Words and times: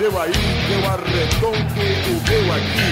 seu 0.00 0.18
aí, 0.18 0.32
eu 0.32 0.88
arredondo 0.88 1.52
o 1.52 1.56
meu 2.26 2.42
aqui. 2.54 2.90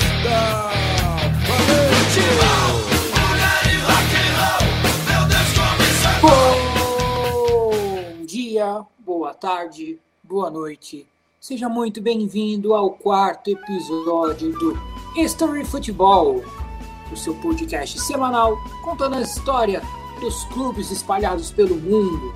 Está 0.00 0.72
Bom 6.22 8.24
dia, 8.24 8.86
boa 9.00 9.34
tarde, 9.34 10.00
boa 10.24 10.50
noite. 10.50 11.06
Seja 11.38 11.68
muito 11.68 12.00
bem-vindo 12.00 12.72
ao 12.72 12.92
quarto 12.92 13.50
episódio 13.50 14.52
do 14.52 14.80
History 15.14 15.66
Futebol, 15.66 16.42
o 17.12 17.16
seu 17.16 17.34
podcast 17.34 18.00
semanal 18.00 18.56
contando 18.82 19.16
a 19.16 19.20
história 19.20 19.82
dos 20.22 20.44
clubes 20.44 20.92
espalhados 20.92 21.50
pelo 21.50 21.74
mundo. 21.74 22.32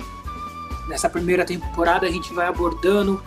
Nessa 0.89 1.09
primeira 1.09 1.45
temporada 1.45 2.05
a 2.05 2.11
gente 2.11 2.33
vai 2.33 2.45
abordando 2.45 3.23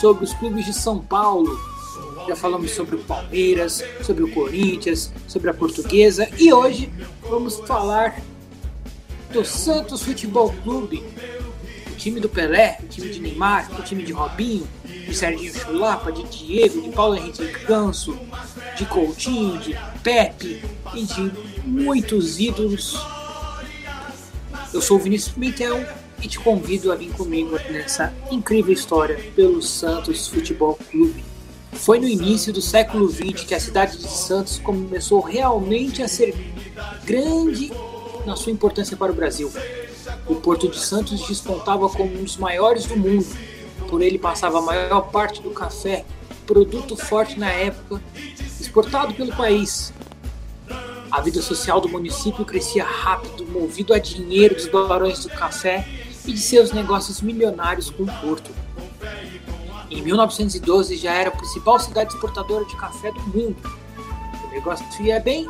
sobre 0.00 0.24
os 0.24 0.34
clubes 0.34 0.66
de 0.66 0.72
São 0.72 0.98
Paulo. 0.98 1.56
Já 2.26 2.34
falamos 2.34 2.72
sobre 2.72 2.96
o 2.96 2.98
Palmeiras, 2.98 3.82
sobre 4.02 4.24
o 4.24 4.32
Corinthians, 4.32 5.12
sobre 5.28 5.48
a 5.48 5.54
Portuguesa 5.54 6.28
e 6.36 6.52
hoje 6.52 6.92
vamos 7.30 7.60
falar 7.60 8.20
do 9.32 9.44
Santos 9.44 10.02
Futebol 10.02 10.52
Clube, 10.64 11.04
o 11.86 11.94
time 11.94 12.18
do 12.18 12.28
Pelé, 12.28 12.78
o 12.82 12.86
time 12.88 13.10
de 13.10 13.20
Neymar, 13.20 13.70
o 13.78 13.82
time 13.82 14.02
de 14.02 14.12
Robinho, 14.12 14.66
de 14.84 15.14
Serginho 15.14 15.54
Chulapa, 15.54 16.10
de 16.10 16.24
Diego, 16.24 16.82
de 16.82 16.90
Paulo 16.90 17.14
Henrique 17.14 17.64
Ganso, 17.64 18.18
de 18.76 18.84
Coutinho, 18.86 19.58
de 19.58 19.78
Pepe 20.02 20.64
e 20.94 21.04
de 21.04 21.32
muitos 21.64 22.40
ídolos. 22.40 22.98
Eu 24.72 24.82
sou 24.82 24.98
o 24.98 25.00
Vinícius 25.00 25.32
Pimentel 25.32 25.82
e 26.22 26.28
te 26.28 26.38
convido 26.38 26.92
a 26.92 26.94
vir 26.94 27.10
comigo 27.12 27.58
nessa 27.70 28.12
incrível 28.30 28.72
história 28.72 29.18
pelo 29.34 29.62
Santos 29.62 30.28
Futebol 30.28 30.78
Clube. 30.90 31.24
Foi 31.72 31.98
no 31.98 32.06
início 32.06 32.52
do 32.52 32.60
século 32.60 33.08
XX 33.08 33.44
que 33.44 33.54
a 33.54 33.60
cidade 33.60 33.96
de 33.96 34.08
Santos 34.08 34.58
começou 34.58 35.20
realmente 35.20 36.02
a 36.02 36.08
ser 36.08 36.34
grande 37.04 37.72
na 38.26 38.36
sua 38.36 38.52
importância 38.52 38.94
para 38.94 39.10
o 39.10 39.14
Brasil. 39.14 39.50
O 40.26 40.34
Porto 40.34 40.68
de 40.68 40.78
Santos 40.78 41.26
despontava 41.26 41.88
como 41.88 42.18
um 42.18 42.24
dos 42.24 42.36
maiores 42.36 42.84
do 42.84 42.96
mundo. 42.96 43.26
Por 43.88 44.02
ele 44.02 44.18
passava 44.18 44.58
a 44.58 44.62
maior 44.62 45.10
parte 45.10 45.40
do 45.40 45.50
café, 45.50 46.04
produto 46.46 46.94
forte 46.94 47.38
na 47.38 47.50
época, 47.50 48.02
exportado 48.60 49.14
pelo 49.14 49.34
país. 49.34 49.94
A 51.10 51.20
vida 51.22 51.40
social 51.40 51.80
do 51.80 51.88
município 51.88 52.44
crescia 52.44 52.84
rápido, 52.84 53.46
movido 53.46 53.94
a 53.94 53.98
dinheiro 53.98 54.54
dos 54.54 54.68
barões 54.68 55.24
do 55.24 55.30
café 55.30 55.86
e 56.26 56.32
de 56.32 56.38
seus 56.38 56.70
negócios 56.70 57.22
milionários 57.22 57.88
com 57.88 58.02
o 58.02 58.20
porto. 58.20 58.50
Em 59.90 60.02
1912 60.02 60.96
já 60.96 61.12
era 61.12 61.30
a 61.30 61.36
principal 61.36 61.78
cidade 61.80 62.12
exportadora 62.12 62.64
de 62.66 62.76
café 62.76 63.10
do 63.10 63.20
mundo. 63.20 63.56
O 64.44 64.50
negócio 64.50 64.86
ia 65.00 65.18
bem 65.18 65.48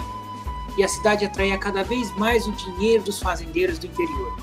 e 0.77 0.85
a 0.85 0.89
cidade 0.89 1.25
atraía 1.25 1.59
cada 1.59 1.83
vez 1.83 2.17
mais 2.17 2.47
o 2.47 2.53
dinheiro 2.53 3.03
dos 3.03 3.19
fazendeiros 3.19 3.81
do 3.81 3.87
interior. 3.87 4.39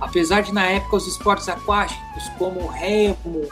Apesar 0.00 0.42
de 0.42 0.52
na 0.52 0.66
época 0.66 0.96
os 0.96 1.06
esportes 1.08 1.48
aquáticos 1.48 2.28
como 2.38 2.60
o 2.60 2.68
remo 2.68 3.48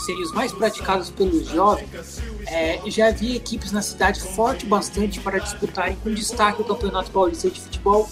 serem 0.00 0.22
os 0.22 0.32
mais 0.32 0.52
praticados 0.52 1.10
pelos 1.10 1.48
jovens, 1.48 2.20
é, 2.46 2.80
já 2.86 3.08
havia 3.08 3.36
equipes 3.36 3.72
na 3.72 3.82
cidade 3.82 4.20
forte 4.20 4.66
bastante 4.66 5.20
para 5.20 5.38
disputarem 5.38 5.96
com 5.96 6.12
destaque 6.12 6.62
o 6.62 6.64
Campeonato 6.64 7.10
Paulista 7.10 7.50
de 7.50 7.60
Futebol, 7.60 8.08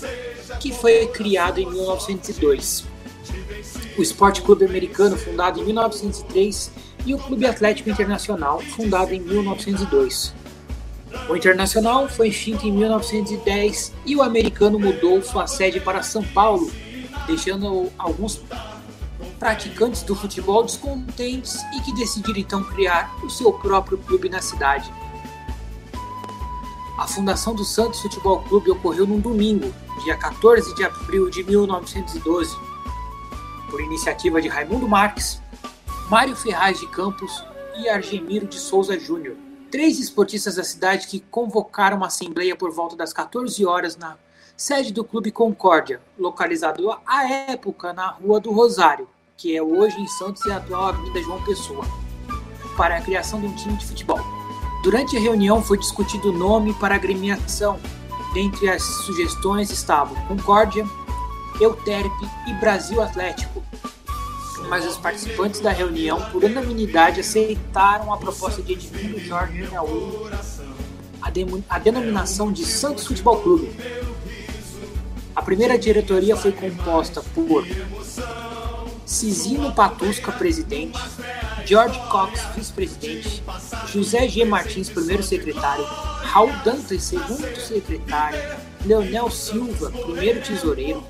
que 0.61 0.73
foi 0.73 1.07
criado 1.09 1.59
em 1.61 1.69
1902. 1.69 2.85
O 3.97 4.03
Esporte 4.03 4.43
Clube 4.43 4.65
Americano, 4.65 5.17
fundado 5.17 5.61
em 5.61 5.65
1903, 5.65 6.71
e 7.05 7.15
o 7.15 7.19
Clube 7.19 7.47
Atlético 7.47 7.91
Internacional, 7.91 8.61
fundado 8.61 9.15
em 9.15 9.21
1902. 9.21 10.35
O 11.29 11.37
Internacional 11.37 12.09
foi 12.09 12.29
extinto 12.29 12.67
em 12.67 12.73
1910 12.73 13.93
e 14.05 14.15
o 14.15 14.23
americano 14.23 14.79
mudou 14.79 15.23
sua 15.23 15.47
sede 15.47 15.81
para 15.81 16.03
São 16.03 16.23
Paulo, 16.23 16.71
deixando 17.27 17.91
alguns 17.99 18.41
praticantes 19.39 20.03
do 20.03 20.15
futebol 20.15 20.63
descontentes 20.63 21.63
e 21.77 21.81
que 21.81 21.95
decidiram 21.95 22.41
então 22.41 22.65
criar 22.65 23.15
o 23.25 23.31
seu 23.31 23.53
próprio 23.53 23.99
clube 23.99 24.29
na 24.29 24.43
cidade. 24.43 24.93
A 26.99 27.07
fundação 27.07 27.55
do 27.55 27.65
Santos 27.65 28.01
Futebol 28.01 28.43
Clube 28.43 28.71
ocorreu 28.71 29.07
num 29.07 29.21
domingo, 29.21 29.73
dia 30.03 30.17
14 30.17 30.75
de 30.75 30.85
abril 30.85 31.31
de 31.31 31.45
1912, 31.45 32.57
por 33.71 33.81
iniciativa 33.81 34.43
de 34.43 34.49
Raimundo 34.49 34.89
Marques, 34.89 35.41
Mário 36.11 36.35
Ferraz 36.35 36.81
de 36.81 36.89
Campos 36.89 37.45
e 37.77 37.89
Argemiro 37.89 38.47
de 38.47 38.59
Souza 38.59 38.99
Júnior 38.99 39.37
três 39.71 39.99
esportistas 39.99 40.57
da 40.57 40.65
cidade 40.65 41.07
que 41.07 41.21
convocaram 41.21 41.99
uma 41.99 42.07
assembleia 42.07 42.57
por 42.57 42.71
volta 42.71 42.97
das 42.97 43.13
14 43.13 43.65
horas 43.67 43.97
na 43.97 44.17
sede 44.57 44.93
do 44.93 45.05
Clube 45.05 45.31
Concórdia, 45.31 46.01
localizado 46.19 46.91
à 47.07 47.31
época 47.31 47.93
na 47.93 48.09
Rua 48.09 48.41
do 48.41 48.51
Rosário, 48.51 49.09
que 49.39 49.57
é 49.57 49.63
hoje 49.63 49.99
em 50.01 50.07
Santos 50.09 50.45
e 50.47 50.51
a 50.51 50.57
atual 50.57 50.89
Avenida 50.89 51.23
João 51.23 51.41
Pessoa, 51.45 51.87
para 52.77 52.97
a 52.97 53.01
criação 53.01 53.41
de 53.41 53.47
um 53.47 53.55
time 53.55 53.77
de 53.77 53.87
futebol. 53.87 54.19
Durante 54.83 55.17
a 55.17 55.21
reunião 55.21 55.63
foi 55.63 55.79
discutido 55.79 56.31
o 56.31 56.37
nome 56.37 56.75
para 56.75 56.95
a 56.95 56.99
agremiação. 56.99 57.79
Dentre 58.35 58.69
as 58.69 58.83
sugestões 58.83 59.71
estavam 59.71 60.17
Concórdia, 60.27 60.85
Euterpe 61.61 62.29
e 62.49 62.53
Brasil 62.55 63.01
Atlético, 63.01 63.63
mas 64.69 64.85
os 64.85 64.99
participantes 64.99 65.61
da 65.61 65.71
reunião, 65.71 66.21
por 66.31 66.43
unanimidade, 66.43 67.21
aceitaram 67.21 68.13
a 68.13 68.17
proposta 68.19 68.61
de 68.61 68.73
Edmundo 68.73 69.21
Jorge 69.21 69.69
a, 71.23 71.77
a 71.77 71.79
denominação 71.79 72.53
de 72.53 72.65
Santos 72.67 73.07
Futebol 73.07 73.41
Clube. 73.41 73.71
A 75.35 75.43
primeira 75.43 75.79
diretoria 75.79 76.37
foi 76.37 76.51
composta 76.53 77.23
por 77.35 77.65
Cisino 79.09 79.73
Patusca, 79.73 80.31
presidente, 80.31 81.01
George 81.65 81.99
Cox, 82.11 82.43
vice-presidente, 82.55 83.43
José 83.87 84.29
G. 84.29 84.45
Martins, 84.45 84.91
primeiro 84.91 85.23
secretário, 85.23 85.83
Raul 85.85 86.53
Dantas, 86.63 87.05
segundo 87.05 87.59
secretário, 87.59 88.39
Leonel 88.85 89.31
Silva, 89.31 89.91
primeiro 89.91 90.43
tesoureiro, 90.43 91.03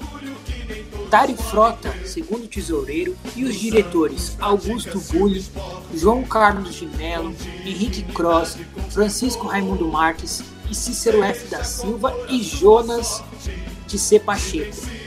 Dário 1.11 1.37
Frota, 1.37 1.93
segundo 2.07 2.47
tesoureiro, 2.47 3.17
e 3.35 3.45
os 3.45 3.59
diretores 3.59 4.37
Augusto 4.39 5.01
Bulli, 5.01 5.45
João 5.93 6.23
Carlos 6.23 6.77
de 6.77 6.87
Mello, 6.87 7.35
Henrique 7.65 8.05
Cross, 8.13 8.59
Francisco 8.91 9.49
Raimundo 9.49 9.89
Marques 9.89 10.45
e 10.71 10.75
Cícero 10.75 11.21
F. 11.25 11.49
da 11.49 11.65
Silva 11.65 12.15
e 12.29 12.41
Jonas 12.45 13.25
de 13.89 13.99
C. 13.99 14.21
Pacheco. 14.21 14.98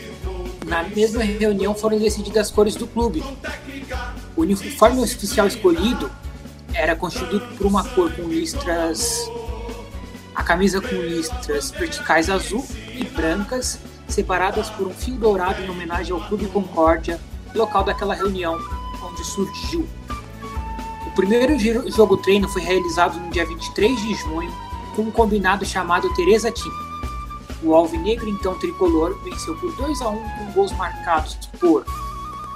Na 0.65 0.83
mesma 0.83 1.23
reunião 1.23 1.73
foram 1.73 1.97
decididas 1.97 2.47
as 2.47 2.51
cores 2.51 2.75
do 2.75 2.87
clube. 2.87 3.23
O 4.35 4.41
uniforme 4.41 5.01
oficial 5.01 5.47
escolhido 5.47 6.09
era 6.73 6.95
constituído 6.95 7.45
por 7.57 7.65
uma 7.65 7.83
cor 7.83 8.11
com 8.13 8.23
listras. 8.23 9.29
A 10.35 10.43
camisa 10.43 10.79
com 10.79 10.95
listras 10.95 11.71
verticais 11.71 12.29
azul 12.29 12.65
e 12.93 13.03
brancas 13.03 13.79
separadas 14.07 14.69
por 14.69 14.87
um 14.87 14.93
fio 14.93 15.15
dourado 15.15 15.61
em 15.61 15.69
homenagem 15.69 16.13
ao 16.13 16.21
Clube 16.27 16.45
Concórdia, 16.47 17.19
local 17.55 17.83
daquela 17.83 18.13
reunião 18.13 18.57
onde 19.03 19.23
surgiu. 19.25 19.87
O 21.07 21.11
primeiro 21.15 21.57
jogo 21.89 22.17
treino 22.17 22.47
foi 22.47 22.61
realizado 22.61 23.19
no 23.19 23.29
dia 23.31 23.45
23 23.45 24.01
de 24.01 24.13
junho 24.15 24.51
com 24.95 25.03
um 25.03 25.11
combinado 25.11 25.65
chamado 25.65 26.13
Teresa 26.13 26.51
Team. 26.51 26.90
O 27.63 27.75
Alvinegro, 27.75 28.27
então 28.27 28.57
tricolor, 28.57 29.19
venceu 29.23 29.55
por 29.57 29.75
2 29.75 30.01
a 30.01 30.09
1 30.09 30.15
com 30.15 30.51
gols 30.53 30.71
marcados 30.71 31.37
por 31.59 31.85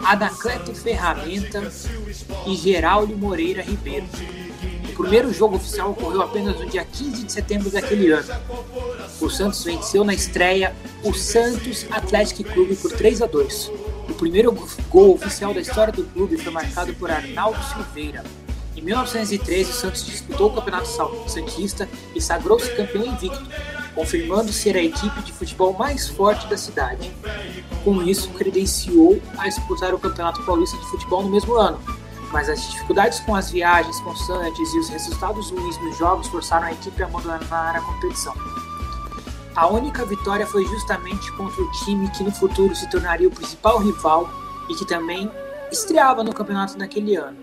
Adacleto 0.04 0.74
Ferramenta 0.74 1.72
e 2.48 2.56
Geraldo 2.56 3.16
Moreira 3.16 3.62
Ribeiro. 3.62 4.08
O 4.90 4.94
primeiro 4.98 5.34
jogo 5.34 5.58
oficial 5.58 5.92
ocorreu 5.92 6.22
apenas 6.22 6.60
no 6.60 6.66
dia 6.66 6.86
15 6.86 7.24
de 7.24 7.32
setembro 7.32 7.70
daquele 7.70 8.12
ano. 8.12 8.34
O 9.22 9.30
Santos 9.30 9.64
venceu 9.64 10.04
na 10.04 10.14
estreia 10.14 10.76
o 11.04 11.14
Santos 11.14 11.86
Atlético 11.92 12.44
Clube 12.44 12.76
por 12.76 12.92
3 12.92 13.22
a 13.22 13.26
2. 13.26 13.72
O 14.10 14.14
primeiro 14.14 14.58
gol 14.90 15.16
oficial 15.16 15.54
da 15.54 15.62
história 15.62 15.92
do 15.92 16.04
clube 16.04 16.38
foi 16.38 16.52
marcado 16.52 16.94
por 16.96 17.12
Arnaldo 17.12 17.60
Silveira. 17.64 18.24
Em 18.76 18.82
1913, 18.82 19.72
o 19.72 19.74
Santos 19.74 20.06
disputou 20.06 20.50
o 20.50 20.54
Campeonato 20.54 20.88
Santista 21.28 21.88
e 22.14 22.22
sagrou-se 22.22 22.70
campeão 22.76 23.06
invicto, 23.06 23.44
confirmando 23.96 24.52
ser 24.52 24.76
a 24.76 24.84
equipe 24.84 25.22
de 25.24 25.32
futebol 25.32 25.74
mais 25.74 26.08
forte 26.08 26.46
da 26.48 26.58
cidade. 26.58 27.12
Com 27.84 28.04
isso, 28.04 28.30
credenciou 28.32 29.22
a 29.38 29.48
disputar 29.48 29.94
o 29.94 30.00
Campeonato 30.00 30.44
Paulista 30.44 30.78
de 30.78 30.86
Futebol 30.88 31.24
no 31.24 31.30
mesmo 31.30 31.56
ano, 31.56 31.80
mas 32.32 32.50
as 32.50 32.62
dificuldades 32.70 33.22
com 33.22 33.34
as 33.34 33.50
viagens 33.50 34.00
constantes 34.02 34.74
e 34.74 34.80
os 34.80 34.90
resultados 34.90 35.50
ruins 35.50 35.78
nos 35.78 35.98
jogos 35.98 36.28
forçaram 36.28 36.68
a 36.68 36.74
equipe 36.74 37.02
a 37.02 37.06
abandonar 37.06 37.76
a 37.76 37.82
competição. 37.82 38.36
A 39.56 39.68
única 39.68 40.06
vitória 40.06 40.46
foi 40.46 40.66
justamente 40.66 41.32
contra 41.38 41.62
o 41.62 41.72
time 41.72 42.12
que 42.12 42.24
no 42.24 42.32
futuro 42.32 42.76
se 42.76 42.90
tornaria 42.90 43.28
o 43.28 43.32
principal 43.32 43.80
rival 43.80 44.30
e 44.70 44.76
que 44.76 44.86
também 44.86 45.32
estreava 45.72 46.24
no 46.24 46.34
campeonato 46.34 46.78
naquele 46.78 47.16
ano. 47.16 47.38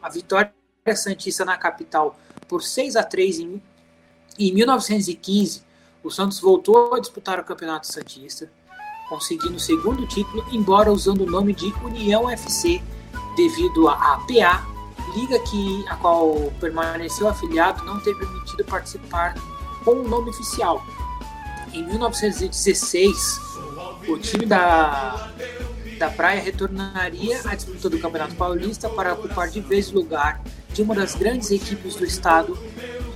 A 0.00 0.08
vitória 0.08 0.52
Santista 0.94 1.44
na 1.44 1.56
capital 1.56 2.16
por 2.48 2.62
6 2.62 2.96
a 2.96 3.02
3 3.02 3.40
em, 3.40 3.62
em 4.38 4.52
1915, 4.52 5.62
o 6.02 6.10
Santos 6.10 6.40
voltou 6.40 6.94
a 6.94 7.00
disputar 7.00 7.40
o 7.40 7.44
Campeonato 7.44 7.86
Santista, 7.86 8.50
conseguindo 9.08 9.56
o 9.56 9.60
segundo 9.60 10.06
título, 10.06 10.44
embora 10.52 10.92
usando 10.92 11.22
o 11.22 11.30
nome 11.30 11.52
de 11.52 11.72
União 11.82 12.30
FC, 12.30 12.80
devido 13.36 13.88
à 13.88 14.14
APA, 14.14 14.66
liga 15.16 15.38
que 15.40 15.84
a 15.88 15.96
qual 15.96 16.52
permaneceu 16.60 17.28
afiliado, 17.28 17.84
não 17.84 17.98
ter 18.00 18.14
permitido 18.16 18.64
participar 18.64 19.34
com 19.84 19.92
o 19.92 20.08
nome 20.08 20.30
oficial. 20.30 20.84
Em 21.72 21.84
1916, 21.84 23.40
o 24.08 24.18
time 24.18 24.46
da, 24.46 25.32
da 25.98 26.10
Praia 26.10 26.40
retornaria 26.40 27.40
à 27.44 27.54
disputa 27.54 27.90
do 27.90 27.98
Campeonato 27.98 28.34
Paulista 28.34 28.88
para 28.88 29.14
ocupar 29.14 29.48
de 29.48 29.60
vez 29.60 29.90
o 29.90 29.94
lugar 29.94 30.40
de 30.72 30.82
uma 30.82 30.94
das 30.94 31.14
grandes 31.14 31.50
equipes 31.50 31.96
do 31.96 32.04
estado 32.04 32.56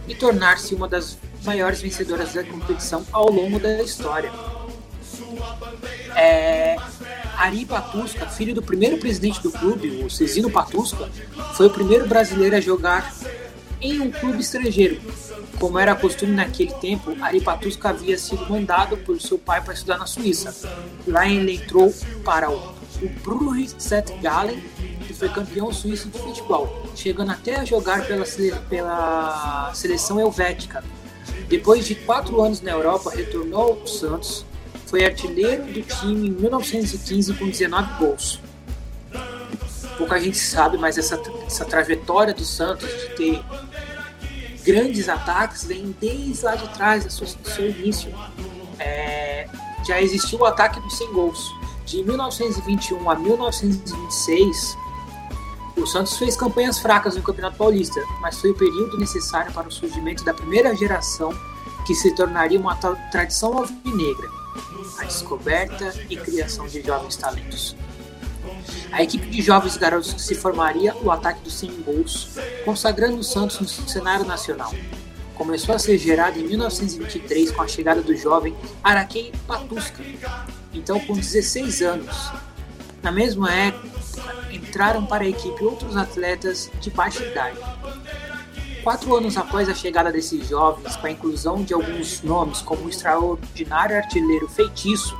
e 0.06 0.14
tornar-se 0.14 0.74
uma 0.74 0.88
das 0.88 1.18
maiores 1.44 1.80
vencedoras 1.80 2.32
da 2.32 2.44
competição 2.44 3.04
ao 3.12 3.30
longo 3.30 3.58
da 3.58 3.82
história. 3.82 4.30
É, 6.16 6.76
Ari 7.36 7.64
Patusca, 7.64 8.26
filho 8.26 8.54
do 8.54 8.62
primeiro 8.62 8.98
presidente 8.98 9.42
do 9.42 9.50
clube, 9.50 10.04
o 10.04 10.10
Cezino 10.10 10.50
Patusca, 10.50 11.10
foi 11.54 11.66
o 11.66 11.70
primeiro 11.70 12.06
brasileiro 12.06 12.56
a 12.56 12.60
jogar 12.60 13.12
em 13.80 14.00
um 14.00 14.10
clube 14.10 14.40
estrangeiro. 14.40 15.00
Como 15.58 15.78
era 15.78 15.94
costume 15.94 16.32
naquele 16.32 16.72
tempo, 16.74 17.16
Ari 17.20 17.40
Patusca 17.40 17.90
havia 17.90 18.18
sido 18.18 18.48
mandado 18.48 18.96
por 18.98 19.20
seu 19.20 19.38
pai 19.38 19.60
para 19.60 19.74
estudar 19.74 19.98
na 19.98 20.06
Suíça. 20.06 20.54
Lá 21.06 21.28
ele 21.28 21.54
entrou 21.54 21.92
para 22.24 22.50
o, 22.50 22.82
Brugge 23.24 23.74
St. 23.78 24.12
Gallen 24.20 24.62
foi 25.22 25.28
campeão 25.28 25.72
suíço 25.72 26.08
de 26.08 26.18
futebol, 26.18 26.82
chegando 26.96 27.30
até 27.30 27.54
a 27.54 27.64
jogar 27.64 28.04
pela, 28.08 28.24
pela 28.68 29.72
seleção 29.72 30.18
helvética. 30.18 30.82
Depois 31.48 31.86
de 31.86 31.94
quatro 31.94 32.42
anos 32.42 32.60
na 32.60 32.72
Europa, 32.72 33.12
retornou 33.14 33.78
ao 33.80 33.86
Santos, 33.86 34.44
foi 34.84 35.04
artilheiro 35.04 35.62
do 35.62 35.80
time 35.80 36.26
em 36.26 36.30
1915 36.32 37.34
com 37.34 37.48
19 37.48 37.98
gols. 38.00 38.40
Pouca 39.96 40.18
gente 40.18 40.38
sabe, 40.38 40.76
mas 40.76 40.98
essa, 40.98 41.22
essa 41.46 41.64
trajetória 41.64 42.34
do 42.34 42.44
Santos 42.44 42.88
de 42.88 43.14
ter 43.14 43.44
grandes 44.64 45.08
ataques 45.08 45.62
vem 45.62 45.94
desde 46.00 46.44
lá 46.44 46.56
de 46.56 46.68
trás, 46.74 47.04
do 47.04 47.10
seu 47.48 47.70
início. 47.70 48.12
É, 48.80 49.46
já 49.86 50.02
existiu 50.02 50.40
o 50.40 50.46
ataque 50.46 50.80
dos 50.80 50.98
100 50.98 51.12
gols. 51.12 51.38
De 51.86 52.02
1921 52.02 53.08
a 53.08 53.14
1926, 53.14 54.76
o 55.82 55.86
Santos 55.86 56.16
fez 56.16 56.36
campanhas 56.36 56.78
fracas 56.78 57.16
no 57.16 57.22
Campeonato 57.22 57.56
Paulista, 57.56 58.00
mas 58.20 58.40
foi 58.40 58.50
o 58.50 58.54
período 58.54 58.96
necessário 58.96 59.52
para 59.52 59.66
o 59.66 59.72
surgimento 59.72 60.24
da 60.24 60.32
primeira 60.32 60.74
geração 60.76 61.32
que 61.84 61.94
se 61.94 62.14
tornaria 62.14 62.58
uma 62.58 62.76
tradição 63.10 63.58
alvinegra, 63.58 64.28
a 64.98 65.04
descoberta 65.04 65.92
e 66.08 66.16
criação 66.16 66.66
de 66.68 66.80
jovens 66.82 67.16
talentos. 67.16 67.76
A 68.92 69.02
equipe 69.02 69.26
de 69.26 69.42
jovens 69.42 69.76
garotos 69.76 70.12
que 70.12 70.22
se 70.22 70.34
formaria 70.36 70.94
o 71.02 71.10
ataque 71.10 71.42
dos 71.42 71.54
100 71.54 71.82
gols, 71.82 72.28
consagrando 72.64 73.16
o 73.16 73.24
Santos 73.24 73.58
no 73.58 73.88
cenário 73.88 74.24
nacional. 74.24 74.72
Começou 75.34 75.74
a 75.74 75.78
ser 75.78 75.98
gerada 75.98 76.38
em 76.38 76.44
1923 76.44 77.50
com 77.50 77.62
a 77.62 77.66
chegada 77.66 78.02
do 78.02 78.14
jovem 78.14 78.54
Araquém 78.84 79.32
Patusca, 79.48 80.04
então 80.72 81.00
com 81.00 81.14
16 81.14 81.82
anos. 81.82 82.30
Na 83.02 83.10
mesma 83.10 83.52
época, 83.52 83.91
entraram 84.72 85.04
para 85.04 85.22
a 85.22 85.28
equipe 85.28 85.62
outros 85.62 85.98
atletas 85.98 86.70
de 86.80 86.88
baixa 86.88 87.22
idade. 87.22 87.58
Quatro 88.82 89.14
anos 89.14 89.36
após 89.36 89.68
a 89.68 89.74
chegada 89.74 90.10
desses 90.10 90.48
jovens, 90.48 90.96
com 90.96 91.06
a 91.06 91.10
inclusão 91.10 91.62
de 91.62 91.74
alguns 91.74 92.22
nomes 92.22 92.62
como 92.62 92.86
o 92.86 92.88
extraordinário 92.88 93.96
artilheiro 93.96 94.48
Feitiço, 94.48 95.14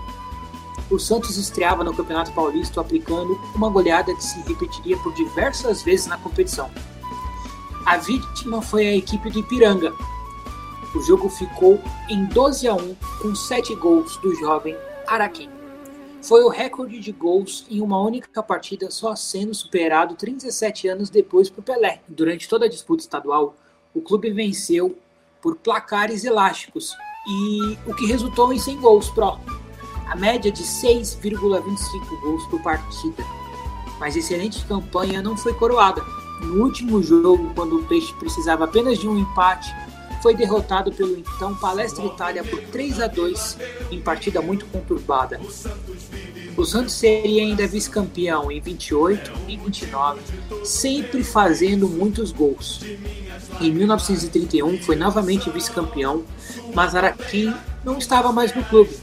o 0.90 0.98
Santos 0.98 1.36
estreava 1.36 1.84
no 1.84 1.94
Campeonato 1.94 2.32
Paulista 2.32 2.80
aplicando 2.80 3.38
uma 3.54 3.68
goleada 3.68 4.14
que 4.14 4.24
se 4.24 4.40
repetiria 4.40 4.96
por 4.96 5.12
diversas 5.12 5.82
vezes 5.82 6.06
na 6.06 6.16
competição. 6.16 6.70
A 7.84 7.98
vítima 7.98 8.62
foi 8.62 8.86
a 8.86 8.96
equipe 8.96 9.28
do 9.30 9.40
Ipiranga. 9.40 9.92
O 10.94 11.02
jogo 11.02 11.28
ficou 11.28 11.78
em 12.08 12.24
12 12.24 12.68
a 12.68 12.74
1 12.74 12.94
com 13.20 13.34
7 13.34 13.74
gols 13.74 14.16
do 14.16 14.34
jovem 14.34 14.74
Araquém 15.06 15.51
foi 16.22 16.44
o 16.44 16.48
recorde 16.48 17.00
de 17.00 17.10
gols 17.10 17.66
em 17.68 17.80
uma 17.80 18.00
única 18.00 18.42
partida, 18.42 18.90
só 18.90 19.14
sendo 19.16 19.54
superado 19.54 20.14
37 20.14 20.88
anos 20.88 21.10
depois 21.10 21.50
por 21.50 21.64
Pelé. 21.64 22.00
Durante 22.06 22.48
toda 22.48 22.66
a 22.66 22.68
disputa 22.68 23.02
estadual, 23.02 23.56
o 23.92 24.00
clube 24.00 24.30
venceu 24.30 24.96
por 25.40 25.56
placares 25.56 26.24
elásticos 26.24 26.94
e 27.26 27.76
o 27.86 27.94
que 27.94 28.06
resultou 28.06 28.52
em 28.52 28.58
100 28.58 28.80
gols 28.80 29.10
pró, 29.10 29.40
a 30.08 30.14
média 30.14 30.50
de 30.50 30.62
6,25 30.62 32.20
gols 32.22 32.46
por 32.46 32.62
partida. 32.62 33.24
Mas 33.98 34.16
excelente 34.16 34.64
campanha 34.66 35.20
não 35.20 35.36
foi 35.36 35.52
coroada. 35.54 36.02
No 36.40 36.64
último 36.64 37.02
jogo, 37.02 37.52
quando 37.54 37.78
o 37.78 37.84
Peixe 37.84 38.12
precisava 38.14 38.64
apenas 38.64 38.98
de 38.98 39.08
um 39.08 39.18
empate, 39.18 39.72
foi 40.22 40.36
derrotado 40.36 40.92
pelo 40.92 41.18
então 41.18 41.54
Palestra 41.56 42.04
Itália 42.06 42.44
por 42.44 42.60
3 42.60 43.00
a 43.00 43.08
2 43.08 43.58
em 43.90 44.00
partida 44.00 44.40
muito 44.40 44.64
conturbada. 44.66 45.40
O 46.56 46.64
Santos 46.64 46.94
seria 46.94 47.42
ainda 47.42 47.66
vice-campeão 47.66 48.52
em 48.52 48.60
28 48.60 49.32
e 49.48 49.56
29, 49.56 50.20
sempre 50.64 51.24
fazendo 51.24 51.88
muitos 51.88 52.30
gols. 52.30 52.80
Em 53.60 53.72
1931 53.72 54.80
foi 54.82 54.94
novamente 54.94 55.50
vice-campeão, 55.50 56.24
mas 56.74 56.94
Araquém 56.94 57.52
não 57.84 57.98
estava 57.98 58.32
mais 58.32 58.54
no 58.54 58.62
clube. 58.64 58.96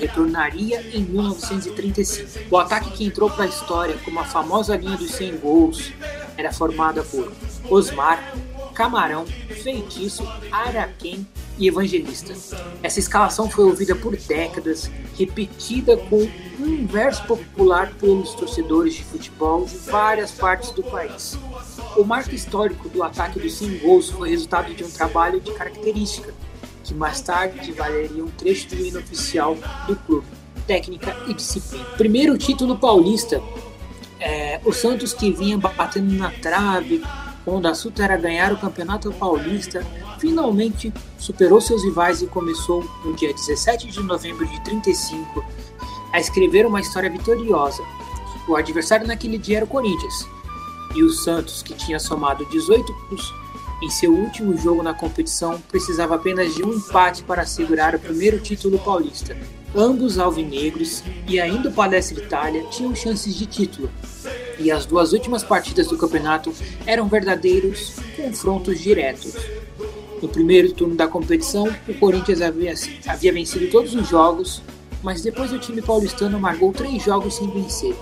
Retornaria 0.00 0.80
em 0.92 1.02
1935. 1.02 2.40
O 2.50 2.58
ataque 2.58 2.90
que 2.90 3.04
entrou 3.04 3.30
para 3.30 3.44
a 3.44 3.48
história 3.48 3.96
como 4.04 4.18
a 4.18 4.24
famosa 4.24 4.76
linha 4.76 4.96
dos 4.96 5.12
100 5.12 5.36
gols 5.38 5.92
era 6.36 6.52
formada 6.52 7.02
por 7.04 7.32
Osmar, 7.70 8.34
Camarão, 8.74 9.24
Feitiço, 9.26 10.26
Araquém 10.50 11.26
e 11.56 11.68
Evangelista. 11.68 12.34
Essa 12.82 12.98
escalação 12.98 13.48
foi 13.48 13.64
ouvida 13.64 13.94
por 13.94 14.16
décadas, 14.16 14.90
repetida 15.16 15.96
com 15.96 16.28
um 16.58 16.86
verso 16.86 17.24
popular 17.24 17.92
pelos 17.94 18.34
torcedores 18.34 18.94
de 18.94 19.04
futebol 19.04 19.64
de 19.64 19.76
várias 19.76 20.32
partes 20.32 20.70
do 20.70 20.82
país. 20.82 21.38
O 21.96 22.02
marco 22.02 22.34
histórico 22.34 22.88
do 22.88 23.02
ataque 23.02 23.38
dos 23.38 23.54
100 23.54 23.78
gols 23.78 24.10
foi 24.10 24.30
resultado 24.30 24.74
de 24.74 24.82
um 24.82 24.90
trabalho 24.90 25.40
de 25.40 25.52
característica, 25.52 26.34
que 26.82 26.92
mais 26.92 27.20
tarde 27.20 27.72
valeria 27.72 28.24
um 28.24 28.30
trecho 28.30 28.68
do 28.68 28.84
hino 28.84 28.98
oficial 28.98 29.56
do 29.86 29.94
clube, 29.96 30.26
técnica 30.66 31.16
e 31.28 31.34
disciplina. 31.34 31.84
Primeiro 31.96 32.36
título 32.36 32.76
paulista, 32.76 33.40
é, 34.18 34.60
o 34.64 34.72
Santos 34.72 35.12
que 35.12 35.30
vinha 35.30 35.56
batendo 35.56 36.12
na 36.14 36.30
trave, 36.30 37.02
quando 37.44 37.66
o 37.66 37.68
assunto 37.68 38.00
era 38.00 38.16
ganhar 38.16 38.52
o 38.52 38.58
Campeonato 38.58 39.12
Paulista, 39.12 39.84
finalmente 40.18 40.92
superou 41.18 41.60
seus 41.60 41.84
rivais 41.84 42.22
e 42.22 42.26
começou, 42.26 42.82
no 43.04 43.14
dia 43.14 43.32
17 43.32 43.88
de 43.88 44.02
novembro 44.02 44.46
de 44.46 44.60
35, 44.64 45.44
a 46.12 46.18
escrever 46.18 46.66
uma 46.66 46.80
história 46.80 47.10
vitoriosa. 47.10 47.82
O 48.48 48.56
adversário 48.56 49.06
naquele 49.06 49.36
dia 49.38 49.58
era 49.58 49.64
o 49.64 49.68
Corinthians, 49.68 50.26
e 50.94 51.02
o 51.02 51.10
Santos, 51.10 51.62
que 51.62 51.74
tinha 51.74 51.98
somado 51.98 52.46
18 52.46 52.92
pontos 52.92 53.34
em 53.82 53.90
seu 53.90 54.12
último 54.12 54.56
jogo 54.56 54.82
na 54.82 54.94
competição, 54.94 55.60
precisava 55.68 56.14
apenas 56.14 56.54
de 56.54 56.62
um 56.62 56.72
empate 56.72 57.22
para 57.24 57.42
assegurar 57.42 57.94
o 57.94 57.98
primeiro 57.98 58.40
título 58.40 58.78
paulista. 58.78 59.36
Ambos 59.74 60.18
alvinegros 60.18 61.02
e 61.26 61.40
ainda 61.40 61.68
o 61.68 61.72
Palestra 61.72 62.22
Itália 62.22 62.64
tinham 62.70 62.94
chances 62.94 63.34
de 63.34 63.44
título, 63.44 63.90
e 64.58 64.70
as 64.70 64.86
duas 64.86 65.12
últimas 65.12 65.42
partidas 65.42 65.88
do 65.88 65.98
campeonato 65.98 66.52
eram 66.86 67.08
verdadeiros 67.08 67.96
confrontos 68.16 68.80
diretos. 68.80 69.34
No 70.22 70.28
primeiro 70.28 70.72
turno 70.72 70.94
da 70.94 71.06
competição, 71.06 71.68
o 71.88 71.94
Corinthians 71.94 72.40
havia, 72.40 72.74
havia 73.06 73.32
vencido 73.32 73.70
todos 73.70 73.94
os 73.94 74.08
jogos, 74.08 74.62
mas 75.02 75.22
depois 75.22 75.52
o 75.52 75.58
time 75.58 75.82
paulistano 75.82 76.36
amargou 76.36 76.72
três 76.72 77.02
jogos 77.02 77.34
sem 77.34 77.50
vencer. 77.50 77.94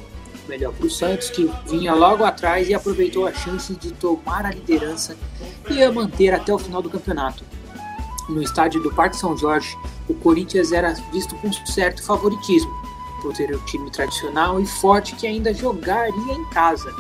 Melhor 0.48 0.72
para 0.72 0.86
o 0.86 0.90
Santos, 0.90 1.30
que 1.30 1.50
vinha 1.68 1.94
logo 1.94 2.24
atrás 2.24 2.68
e 2.68 2.74
aproveitou 2.74 3.26
a 3.26 3.32
chance 3.32 3.74
de 3.74 3.92
tomar 3.92 4.44
a 4.44 4.50
liderança 4.50 5.16
e 5.70 5.82
a 5.82 5.90
manter 5.90 6.32
até 6.34 6.52
o 6.52 6.58
final 6.58 6.82
do 6.82 6.90
campeonato. 6.90 7.44
No 8.28 8.42
estádio 8.42 8.82
do 8.82 8.92
Parque 8.92 9.16
São 9.16 9.36
Jorge, 9.36 9.76
o 10.08 10.14
Corinthians 10.14 10.72
era 10.72 10.92
visto 11.12 11.34
com 11.36 11.52
certo 11.52 12.02
favoritismo, 12.02 12.70
por 13.22 13.32
ter 13.32 13.54
um 13.54 13.64
time 13.64 13.90
tradicional 13.90 14.60
e 14.60 14.66
forte 14.66 15.14
que 15.14 15.26
ainda 15.26 15.54
jogaria 15.54 16.34
em 16.34 16.44
casa. 16.50 16.92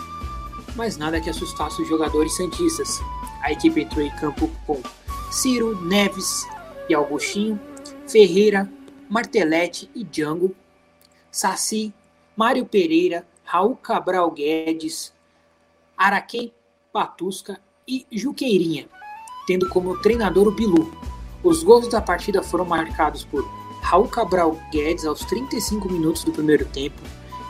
Mas 0.76 0.96
nada 0.96 1.20
que 1.20 1.28
assustasse 1.28 1.82
os 1.82 1.88
jogadores 1.88 2.34
santistas. 2.36 3.00
A 3.42 3.50
equipe 3.50 3.82
entrou 3.82 4.04
em 4.04 4.10
campo 4.16 4.48
com 4.66 4.80
Ciro, 5.30 5.78
Neves 5.84 6.46
e 6.88 6.94
Augustinho, 6.94 7.60
Ferreira, 8.06 8.70
Martelete 9.10 9.90
e 9.94 10.04
Django, 10.04 10.54
Saci, 11.30 11.92
Mário 12.36 12.64
Pereira, 12.64 13.26
Raul 13.44 13.76
Cabral 13.76 14.30
Guedes, 14.30 15.12
Araquém 15.96 16.52
Patusca 16.92 17.60
e 17.86 18.06
Juqueirinha, 18.12 18.88
tendo 19.46 19.68
como 19.68 20.00
treinador 20.00 20.46
o 20.48 20.52
Bilu. 20.52 20.92
Os 21.42 21.62
gols 21.62 21.88
da 21.88 22.00
partida 22.00 22.42
foram 22.42 22.64
marcados 22.64 23.24
por 23.24 23.42
Raul 23.82 24.08
Cabral 24.08 24.58
Guedes 24.70 25.04
aos 25.04 25.20
35 25.20 25.90
minutos 25.92 26.24
do 26.24 26.32
primeiro 26.32 26.64
tempo 26.64 27.00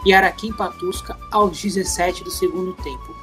e 0.05 0.13
Araquém 0.13 0.53
Patusca 0.53 1.17
aos 1.31 1.61
17 1.61 2.25
do 2.25 2.31
segundo 2.31 2.73
tempo. 2.75 3.15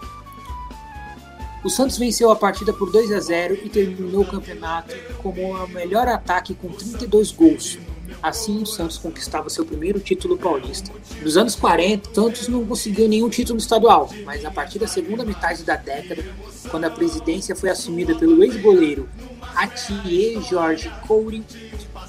O 1.62 1.70
Santos 1.70 1.98
venceu 1.98 2.32
a 2.32 2.36
partida 2.36 2.72
por 2.72 2.90
2 2.90 3.12
a 3.12 3.20
0 3.20 3.56
e 3.56 3.70
terminou 3.70 4.22
o 4.22 4.26
campeonato 4.26 4.96
como 5.22 5.42
o 5.42 5.68
melhor 5.68 6.08
ataque 6.08 6.54
com 6.54 6.70
32 6.70 7.32
gols. 7.32 7.78
Assim, 8.24 8.62
o 8.62 8.66
Santos 8.66 8.98
conquistava 8.98 9.50
seu 9.50 9.66
primeiro 9.66 10.00
título 10.00 10.38
paulista. 10.38 10.92
Nos 11.22 11.36
anos 11.36 11.56
40, 11.56 12.10
o 12.10 12.16
Santos 12.16 12.48
não 12.48 12.66
conseguiu 12.66 13.10
nenhum 13.10 13.30
título 13.30 13.60
estadual, 13.60 14.10
mas 14.24 14.46
a 14.46 14.52
partir 14.52 14.80
da 14.80 14.88
segunda 14.88 15.26
metade 15.26 15.64
da 15.64 15.76
década, 15.76 16.24
quando 16.72 16.86
a 16.86 16.90
presidência 16.90 17.56
foi 17.56 17.70
assumida 17.70 18.16
pelo 18.16 18.42
ex-goleiro 18.42 19.08
Atier 19.56 20.42
Jorge 20.42 20.90
Couri, 21.06 21.44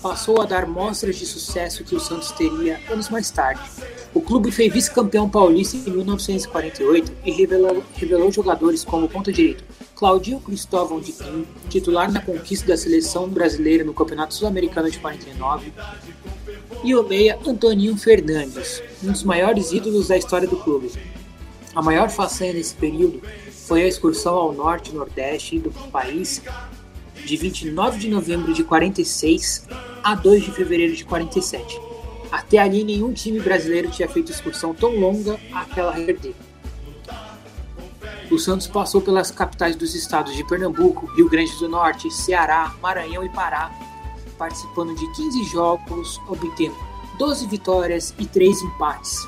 passou 0.03 0.41
a 0.41 0.47
dar 0.47 0.67
mostras 0.67 1.17
de 1.17 1.27
sucesso 1.27 1.85
que 1.85 1.95
o 1.95 2.01
Santos 2.01 2.33
teria 2.33 2.81
anos 2.91 3.09
mais 3.09 3.31
tarde. 3.31 3.61
O 4.15 4.21
clube 4.21 4.51
foi 4.51 4.69
vice-campeão 4.69 5.29
paulista 5.29 5.77
em 5.77 5.81
1948 5.81 7.13
e 7.25 7.31
revelou, 7.31 7.83
revelou 7.95 8.33
jogadores 8.33 8.85
como 8.85 9.09
ponta-direito 9.09 9.65
Claudio 9.95 10.41
Cristóvão 10.41 10.99
de 10.99 11.13
Quim, 11.13 11.47
titular 11.69 12.11
na 12.11 12.23
conquista 12.23 12.67
da 12.67 12.77
seleção 12.77 13.29
brasileira 13.29 13.85
no 13.85 13.93
Campeonato 13.93 14.33
Sul-Americano 14.33 14.91
de 14.91 14.99
49, 14.99 15.73
e 16.83 16.95
o 16.95 17.07
meia 17.07 17.39
Antoninho 17.47 17.95
Fernandes, 17.99 18.83
um 19.05 19.13
dos 19.13 19.23
maiores 19.23 19.73
ídolos 19.73 20.09
da 20.09 20.17
história 20.17 20.49
do 20.49 20.57
clube. 20.57 20.91
A 21.75 21.83
maior 21.83 22.09
façanha 22.09 22.55
nesse 22.55 22.75
período 22.75 23.21
foi 23.67 23.83
a 23.83 23.87
excursão 23.89 24.35
ao 24.35 24.53
norte 24.55 24.91
e 24.91 24.95
nordeste 24.95 25.59
do 25.59 25.71
país 25.71 26.43
de 27.25 27.37
29 27.37 27.99
de 27.99 28.09
novembro 28.09 28.53
de 28.53 28.65
46 28.65 29.67
a 30.03 30.15
2 30.15 30.45
de 30.45 30.53
fevereiro 30.53 30.95
de 30.95 31.05
47. 31.05 31.81
Até 32.31 32.59
ali, 32.59 32.85
nenhum 32.85 33.13
time 33.13 33.41
brasileiro 33.41 33.91
tinha 33.91 34.09
feito 34.09 34.31
excursão 34.31 34.75
tão 34.75 34.95
longa 34.99 35.39
àquela 35.53 35.93
perder. 35.93 36.35
O 38.31 38.39
Santos 38.39 38.69
passou 38.69 39.01
pelas 39.01 39.31
capitais 39.33 39.75
dos 39.75 39.95
estados 39.95 40.37
de 40.37 40.47
Pernambuco, 40.47 41.07
Rio 41.17 41.29
Grande 41.29 41.51
do 41.59 41.69
Norte, 41.69 42.11
Ceará, 42.13 42.73
Maranhão 42.81 43.25
e 43.25 43.29
Pará, 43.29 43.73
participando 44.39 44.95
de 44.95 45.13
15 45.15 45.45
jogos, 45.45 46.21
obtendo 46.29 46.77
12 47.19 47.47
vitórias 47.49 48.15
e 48.19 48.25
3 48.25 48.63
empates. 48.63 49.19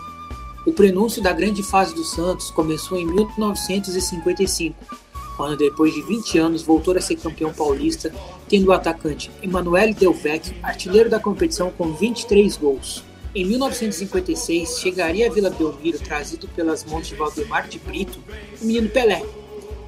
O 0.64 0.72
prenúncio 0.72 1.20
da 1.20 1.32
grande 1.32 1.62
fase 1.64 1.92
do 1.92 2.04
Santos 2.04 2.52
começou 2.52 2.96
em 2.96 3.04
1955, 3.04 4.96
quando 5.42 5.56
depois 5.56 5.92
de 5.92 6.00
20 6.02 6.38
anos 6.38 6.62
voltou 6.62 6.96
a 6.96 7.00
ser 7.00 7.16
campeão 7.16 7.52
paulista, 7.52 8.14
tendo 8.48 8.68
o 8.68 8.72
atacante 8.72 9.28
Emanuele 9.42 9.92
Del 9.92 10.12
Vecchio 10.12 10.54
artilheiro 10.62 11.10
da 11.10 11.18
competição 11.18 11.68
com 11.72 11.92
23 11.94 12.56
gols. 12.56 13.02
Em 13.34 13.44
1956, 13.46 14.78
chegaria 14.78 15.28
a 15.28 15.32
Vila 15.32 15.50
Belmiro 15.50 15.98
trazido 15.98 16.46
pelas 16.54 16.84
mãos 16.84 17.08
de 17.08 17.16
Valdemar 17.16 17.66
de 17.66 17.80
Brito, 17.80 18.20
o 18.60 18.64
menino 18.64 18.88
Pelé, 18.88 19.26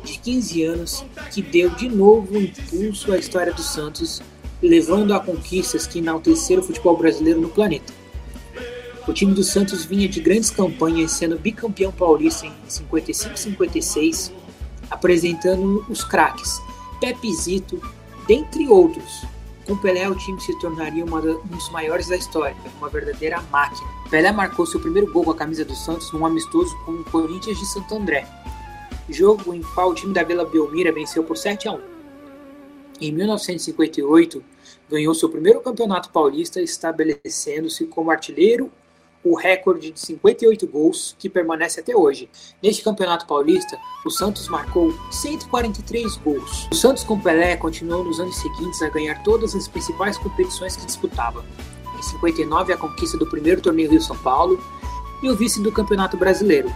de 0.03 0.19
15 0.19 0.65
anos, 0.65 1.05
que 1.33 1.41
deu 1.41 1.71
de 1.71 1.89
novo 1.89 2.37
um 2.37 2.41
impulso 2.41 3.13
à 3.13 3.17
história 3.17 3.53
do 3.53 3.63
Santos, 3.63 4.21
levando 4.61 5.15
a 5.15 5.21
conquistas 5.21 5.87
que 5.87 6.01
enalteceram 6.01 6.63
o 6.63 6.65
futebol 6.65 6.97
brasileiro 6.97 7.41
no 7.41 7.49
planeta. 7.49 7.93
O 9.07 9.13
time 9.13 9.33
do 9.33 9.45
Santos 9.45 9.85
vinha 9.85 10.09
de 10.09 10.19
grandes 10.19 10.51
campanhas, 10.51 11.13
sendo 11.13 11.39
bicampeão 11.39 11.93
paulista 11.93 12.45
em 12.45 12.53
55-56, 12.69 14.33
apresentando 14.91 15.85
os 15.89 16.05
craques 16.05 16.61
Pepizito, 17.05 17.81
dentre 18.27 18.67
outros. 18.69 19.27
Com 19.67 19.77
Pelé, 19.77 20.09
o 20.09 20.15
time 20.15 20.41
se 20.41 20.59
tornaria 20.59 21.05
uma 21.05 21.21
um 21.21 21.47
dos 21.47 21.71
maiores 21.71 22.09
da 22.09 22.17
história, 22.17 22.57
uma 22.79 22.89
verdadeira 22.89 23.43
máquina. 23.51 23.89
Pelé 24.11 24.33
marcou 24.33 24.67
seu 24.67 24.81
primeiro 24.81 25.11
gol 25.13 25.25
com 25.25 25.31
a 25.31 25.37
camisa 25.37 25.65
do 25.65 25.75
Santos 25.75 26.11
num 26.13 26.25
amistoso 26.25 26.75
com 26.85 26.93
o 26.93 27.05
Corinthians 27.05 27.59
de 27.59 27.67
Santo 27.67 27.95
André, 27.95 28.27
jogo 29.09 29.55
em 29.55 29.63
qual 29.63 29.91
o 29.91 29.95
time 29.95 30.15
da 30.15 30.23
Vila 30.23 30.47
Belmira 30.47 30.93
venceu 30.93 31.25
por 31.25 31.37
7 31.37 31.69
a 31.69 31.73
1. 31.73 31.81
Em 33.01 33.13
1958, 33.13 34.43
ganhou 34.91 35.15
seu 35.15 35.29
primeiro 35.29 35.61
campeonato 35.61 36.11
paulista, 36.11 36.61
estabelecendo-se 36.61 37.87
como 37.87 38.11
artilheiro 38.11 38.71
o 39.25 39.35
recorde 39.35 39.91
de 39.91 39.99
58 39.99 40.67
gols 40.67 41.17
que 41.19 41.31
permanece 41.31 41.81
até 41.81 41.97
hoje. 41.97 42.29
Neste 42.63 42.83
Campeonato 42.83 43.27
Paulista, 43.27 43.79
o 44.05 44.11
Santos 44.11 44.47
marcou 44.49 44.93
143 45.11 46.17
gols. 46.19 46.69
O 46.71 46.75
Santos 46.75 47.03
com 47.03 47.19
Pelé 47.19 47.57
continuou 47.57 48.05
nos 48.05 48.21
anos 48.21 48.37
seguintes 48.37 48.83
a 48.83 48.91
ganhar 48.91 49.23
todas 49.23 49.55
as 49.55 49.67
principais 49.67 50.19
competições 50.19 50.77
que 50.77 50.85
disputava. 50.85 51.43
Em 51.99 52.03
59, 52.03 52.75
a 52.75 52.77
conquista 52.77 53.17
do 53.17 53.27
primeiro 53.27 53.63
torneio 53.63 53.91
Rio-São 53.91 54.17
Paulo 54.19 54.63
e 55.23 55.31
o 55.31 55.35
vice 55.35 55.63
do 55.63 55.73
Campeonato 55.73 56.19
Brasileiro. 56.19 56.71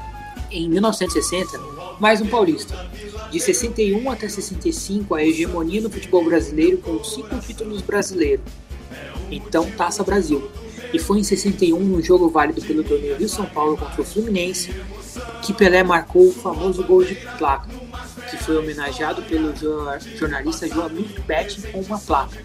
Em 0.51 0.67
1960, 0.71 1.61
mais 2.01 2.23
um 2.23 2.27
paulista. 2.27 2.89
De 3.31 3.39
61 3.39 4.11
até 4.11 4.27
65, 4.27 5.15
a 5.15 5.23
hegemonia 5.23 5.83
no 5.83 5.91
futebol 5.91 6.25
brasileiro 6.25 6.79
com 6.79 7.05
cinco 7.05 7.39
títulos 7.41 7.83
brasileiros. 7.83 8.47
Então, 9.31 9.71
Taça 9.73 10.03
Brasil 10.03 10.51
e 10.93 10.99
foi 10.99 11.19
em 11.19 11.25
61, 11.25 11.79
no 11.79 12.03
jogo 12.03 12.29
válido 12.29 12.63
pelo 12.63 12.83
torneio 12.83 13.17
Rio 13.17 13.29
São 13.29 13.47
Paulo 13.47 13.77
contra 13.77 14.01
o 14.01 14.05
Fluminense, 14.05 14.75
que 15.43 15.53
Pelé 15.53 15.83
marcou 15.83 16.29
o 16.29 16.33
famoso 16.33 16.83
gol 16.85 17.05
de 17.05 17.15
placa, 17.37 17.69
que 18.31 18.37
foi 18.37 18.57
homenageado 18.57 19.23
pelo 19.23 19.53
jornalista 20.17 20.69
Joamir 20.69 21.21
Betting 21.27 21.63
com 21.73 21.81
uma 21.81 21.99
placa. 21.99 22.39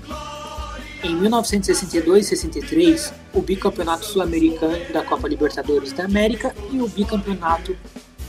Em 1.03 1.15
1962 1.15 2.25
e 2.25 2.29
63, 2.29 3.13
o 3.33 3.41
bicampeonato 3.41 4.05
sul-americano 4.05 4.77
da 4.93 5.03
Copa 5.03 5.27
Libertadores 5.27 5.91
da 5.91 6.05
América 6.05 6.55
e 6.71 6.81
o 6.81 6.87
bicampeonato 6.87 7.75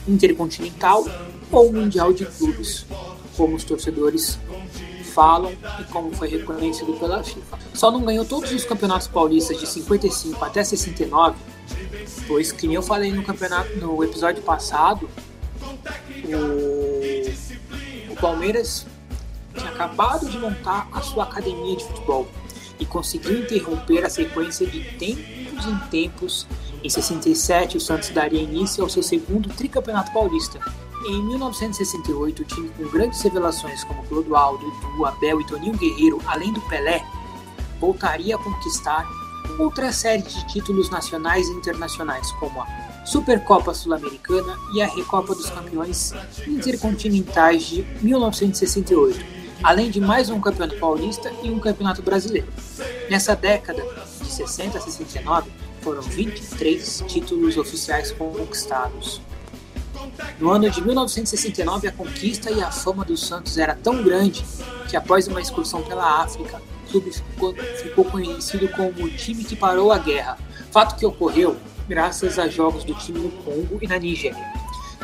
intercontinental 0.08 1.06
ou 1.52 1.72
mundial 1.72 2.12
de 2.12 2.26
clubes, 2.26 2.84
como 3.36 3.54
os 3.54 3.62
torcedores 3.62 4.38
falam 5.14 5.52
e 5.80 5.84
como 5.84 6.12
foi 6.14 6.28
reconhecido 6.28 6.98
pela 6.98 7.22
FIFA. 7.22 7.58
Só 7.72 7.90
não 7.90 8.04
ganhou 8.04 8.24
todos 8.24 8.50
os 8.50 8.64
campeonatos 8.64 9.06
paulistas 9.06 9.58
de 9.58 9.66
55 9.66 10.44
até 10.44 10.64
69, 10.64 11.36
pois 12.26 12.50
que 12.50 12.66
nem 12.66 12.74
eu 12.74 12.82
falei 12.82 13.12
no 13.12 13.22
campeonato 13.22 13.76
no 13.76 14.02
episódio 14.02 14.42
passado, 14.42 15.08
o, 16.24 18.12
o 18.12 18.16
Palmeiras 18.20 18.86
tinha 19.56 19.70
acabado 19.70 20.28
de 20.28 20.36
montar 20.36 20.88
a 20.92 21.00
sua 21.00 21.24
academia 21.24 21.76
de 21.76 21.84
futebol 21.84 22.26
e 22.80 22.84
conseguiu 22.84 23.38
interromper 23.38 24.04
a 24.04 24.10
sequência 24.10 24.66
de 24.66 24.82
tempos 24.98 25.66
em 25.66 25.78
tempos. 25.90 26.46
Em 26.82 26.90
67, 26.90 27.76
o 27.76 27.80
Santos 27.80 28.10
daria 28.10 28.42
início 28.42 28.82
ao 28.82 28.90
seu 28.90 29.02
segundo 29.02 29.48
tricampeonato 29.48 30.12
paulista, 30.12 30.60
em 31.06 31.22
1968, 31.22 32.42
o 32.42 32.44
time 32.44 32.68
com 32.70 32.88
grandes 32.88 33.20
revelações 33.22 33.84
como 33.84 34.04
Clodoaldo, 34.04 34.66
Edu, 34.66 35.06
Abel 35.06 35.40
e 35.40 35.46
Toninho 35.46 35.76
Guerreiro, 35.76 36.20
além 36.26 36.52
do 36.52 36.60
Pelé, 36.62 37.04
voltaria 37.80 38.36
a 38.36 38.38
conquistar 38.38 39.06
outra 39.58 39.92
série 39.92 40.22
de 40.22 40.46
títulos 40.46 40.90
nacionais 40.90 41.48
e 41.48 41.52
internacionais, 41.52 42.30
como 42.32 42.60
a 42.60 42.66
Supercopa 43.04 43.74
Sul-Americana 43.74 44.56
e 44.74 44.82
a 44.82 44.86
Recopa 44.86 45.34
dos 45.34 45.50
Campeões 45.50 46.14
Intercontinentais 46.46 47.64
de 47.64 47.82
1968, 48.00 49.24
além 49.62 49.90
de 49.90 50.00
mais 50.00 50.30
um 50.30 50.40
Campeonato 50.40 50.78
Paulista 50.78 51.30
e 51.42 51.50
um 51.50 51.58
Campeonato 51.58 52.02
Brasileiro. 52.02 52.48
Nessa 53.10 53.36
década, 53.36 53.82
de 54.22 54.32
60 54.32 54.78
a 54.78 54.80
69, 54.80 55.50
foram 55.82 56.00
23 56.00 57.04
títulos 57.06 57.58
oficiais 57.58 58.10
conquistados. 58.10 59.20
No 60.38 60.50
ano 60.50 60.70
de 60.70 60.80
1969, 60.80 61.88
a 61.88 61.92
conquista 61.92 62.50
e 62.50 62.62
a 62.62 62.70
fama 62.70 63.04
do 63.04 63.16
Santos 63.16 63.58
era 63.58 63.74
tão 63.74 64.02
grande 64.02 64.44
que, 64.88 64.96
após 64.96 65.26
uma 65.26 65.40
excursão 65.40 65.82
pela 65.82 66.22
África, 66.22 66.60
o 66.86 66.90
clube 66.90 67.12
ficou, 67.12 67.54
ficou 67.54 68.04
conhecido 68.04 68.68
como 68.68 69.04
o 69.04 69.10
time 69.10 69.44
que 69.44 69.56
parou 69.56 69.92
a 69.92 69.98
guerra, 69.98 70.38
fato 70.70 70.96
que 70.96 71.06
ocorreu 71.06 71.56
graças 71.88 72.38
a 72.38 72.48
jogos 72.48 72.84
do 72.84 72.94
time 72.94 73.20
no 73.20 73.30
Congo 73.30 73.78
e 73.80 73.86
na 73.86 73.98
Nigéria. 73.98 74.52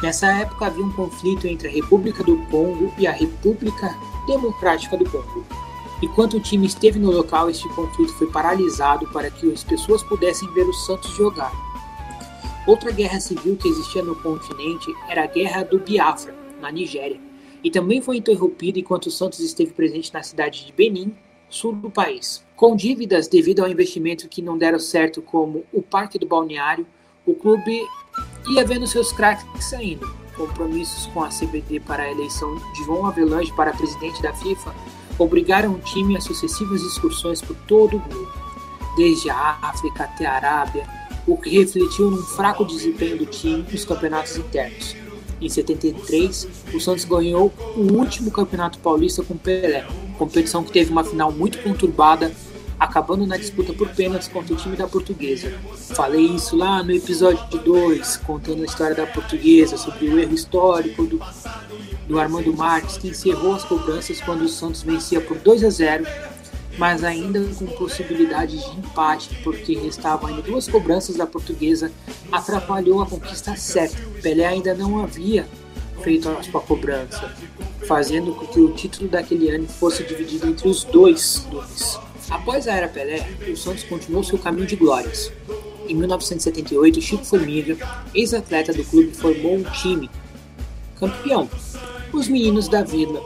Nessa 0.03 0.29
época 0.29 0.67
havia 0.67 0.85
um 0.85 0.93
conflito 0.93 1.47
entre 1.47 1.69
a 1.69 1.71
República 1.71 2.25
do 2.25 2.39
Congo 2.47 2.93
e 2.97 3.07
a 3.07 3.13
República 3.13 3.95
Democrática 4.27 4.97
do 4.97 5.09
Congo. 5.09 5.45
Enquanto 6.03 6.39
o 6.39 6.41
time 6.41 6.67
esteve 6.67 6.99
no 6.99 7.11
local, 7.11 7.51
este 7.51 7.69
conflito 7.71 8.15
foi 8.15 8.27
paralisado 8.29 9.07
para 9.09 9.31
que 9.31 9.53
as 9.53 9.63
pessoas 9.63 10.03
pudessem 10.03 10.51
ver 10.55 10.63
o 10.63 10.73
Santos 10.73 11.11
jogar. 11.15 11.53
Outra 12.71 12.93
guerra 12.93 13.19
civil 13.19 13.57
que 13.57 13.67
existia 13.67 14.01
no 14.01 14.15
continente 14.15 14.95
era 15.09 15.25
a 15.25 15.27
Guerra 15.27 15.65
do 15.65 15.81
Biafra, 15.81 16.33
na 16.61 16.71
Nigéria, 16.71 17.21
e 17.65 17.69
também 17.69 18.01
foi 18.01 18.19
interrompida 18.19 18.79
enquanto 18.79 19.11
Santos 19.11 19.41
esteve 19.41 19.73
presente 19.73 20.15
na 20.15 20.23
cidade 20.23 20.65
de 20.65 20.73
Benin 20.73 21.13
sul 21.49 21.73
do 21.73 21.91
país. 21.91 22.47
Com 22.55 22.77
dívidas 22.77 23.27
devido 23.27 23.59
ao 23.59 23.69
investimento 23.69 24.29
que 24.29 24.41
não 24.41 24.57
deram 24.57 24.79
certo, 24.79 25.21
como 25.21 25.65
o 25.73 25.83
Parque 25.83 26.17
do 26.17 26.29
Balneário, 26.29 26.87
o 27.27 27.35
clube 27.35 27.83
ia 28.49 28.65
vendo 28.65 28.87
seus 28.87 29.11
craques 29.11 29.65
saindo. 29.65 30.09
Compromissos 30.37 31.09
com 31.09 31.25
a 31.25 31.29
CBD 31.29 31.81
para 31.81 32.05
a 32.05 32.13
eleição 32.13 32.55
de 32.55 32.85
João 32.85 33.05
Avelange 33.05 33.53
para 33.53 33.73
presidente 33.73 34.23
da 34.23 34.33
FIFA 34.33 34.73
obrigaram 35.19 35.73
o 35.73 35.81
time 35.81 36.17
a 36.17 36.21
sucessivas 36.21 36.83
excursões 36.83 37.43
por 37.43 37.57
todo 37.67 37.97
o 37.97 38.01
mundo, 38.01 38.33
desde 38.97 39.29
a 39.29 39.59
África 39.61 40.05
até 40.05 40.25
a 40.25 40.35
Arábia, 40.35 41.00
o 41.27 41.37
que 41.37 41.51
refletiu 41.51 42.11
num 42.11 42.23
fraco 42.23 42.65
desempenho 42.65 43.19
do 43.19 43.27
time 43.27 43.65
nos 43.71 43.85
campeonatos 43.85 44.37
internos. 44.37 44.97
Em 45.41 45.49
73, 45.49 46.49
o 46.75 46.81
Santos 46.81 47.05
ganhou 47.05 47.53
o 47.75 47.93
último 47.95 48.31
campeonato 48.31 48.79
paulista 48.79 49.23
com 49.23 49.37
Pelé, 49.37 49.87
competição 50.19 50.63
que 50.63 50.71
teve 50.71 50.91
uma 50.91 51.03
final 51.03 51.33
muito 51.33 51.63
conturbada, 51.63 52.31
acabando 52.79 53.27
na 53.27 53.39
disputa 53.39 53.73
por 53.73 53.89
pênaltis 53.89 54.29
contra 54.29 54.53
o 54.53 54.57
time 54.57 54.77
da 54.77 54.87
Portuguesa. 54.87 55.53
Falei 55.95 56.27
isso 56.27 56.57
lá 56.57 56.83
no 56.83 56.93
episódio 56.93 57.59
2, 57.59 58.19
contando 58.19 58.63
a 58.63 58.67
história 58.67 58.95
da 58.95 59.07
Portuguesa, 59.07 59.79
sobre 59.79 60.09
o 60.09 60.19
erro 60.19 60.35
histórico 60.35 61.07
do, 61.07 61.21
do 62.07 62.19
Armando 62.19 62.53
Marques, 62.55 62.99
que 62.99 63.09
encerrou 63.09 63.55
as 63.55 63.65
cobranças 63.65 64.21
quando 64.21 64.43
o 64.43 64.49
Santos 64.49 64.83
vencia 64.83 65.23
por 65.23 65.39
2 65.39 65.65
a 65.65 65.71
0 65.71 66.07
mas 66.79 67.05
ainda 67.05 67.41
com 67.59 67.67
possibilidade 67.67 68.59
de 68.59 68.79
empate, 68.79 69.31
porque 69.43 69.75
restavam 69.77 70.29
ainda 70.29 70.43
duas 70.43 70.69
cobranças 70.69 71.17
da 71.17 71.27
portuguesa, 71.27 71.93
atrapalhou 72.31 73.03
a 73.03 73.07
conquista 73.07 73.57
certa. 73.57 73.97
Pelé 74.23 74.47
ainda 74.47 74.75
não 74.75 75.03
havia 75.03 75.47
feito 76.03 76.29
a 76.29 76.43
sua 76.43 76.61
cobrança, 76.61 77.35
fazendo 77.87 78.35
com 78.35 78.47
que 78.47 78.61
o 78.61 78.73
título 78.73 79.09
daquele 79.09 79.51
ano 79.51 79.67
fosse 79.67 80.03
dividido 80.05 80.49
entre 80.49 80.69
os 80.69 80.85
dois 80.85 81.47
clubes. 81.49 81.99
Após 82.31 82.69
a 82.69 82.75
era 82.75 82.89
Pelé, 82.89 83.29
o 83.49 83.57
Santos 83.57 83.85
continuou 83.85 84.23
seu 84.23 84.39
caminho 84.39 84.67
de 84.67 84.77
glórias. 84.77 85.33
Em 85.89 85.95
1978, 85.95 87.01
Chico 87.01 87.25
Formiga, 87.25 87.77
ex-atleta 88.15 88.73
do 88.73 88.85
clube, 88.85 89.13
formou 89.13 89.57
um 89.57 89.65
time 89.65 90.09
campeão, 90.95 91.49
os 92.13 92.29
Meninos 92.29 92.69
da 92.69 92.83
Vila, 92.83 93.21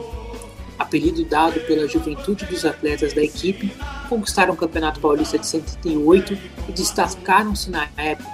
apelido 0.95 1.25
dado 1.25 1.59
pela 1.61 1.87
juventude 1.87 2.45
dos 2.45 2.63
atletas 2.63 3.13
da 3.13 3.21
equipe, 3.21 3.71
conquistaram 4.07 4.53
o 4.53 4.57
Campeonato 4.57 5.01
Paulista 5.01 5.37
de 5.37 5.45
78 5.45 6.37
e 6.69 6.71
destacaram-se 6.71 7.69
na 7.69 7.89
época 7.97 8.29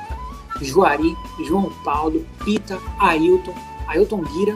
Juari, 0.61 1.15
João 1.47 1.71
Paulo, 1.83 2.23
Pita, 2.45 2.77
Ailton, 2.99 3.55
Ailton 3.87 4.21
Guira 4.21 4.55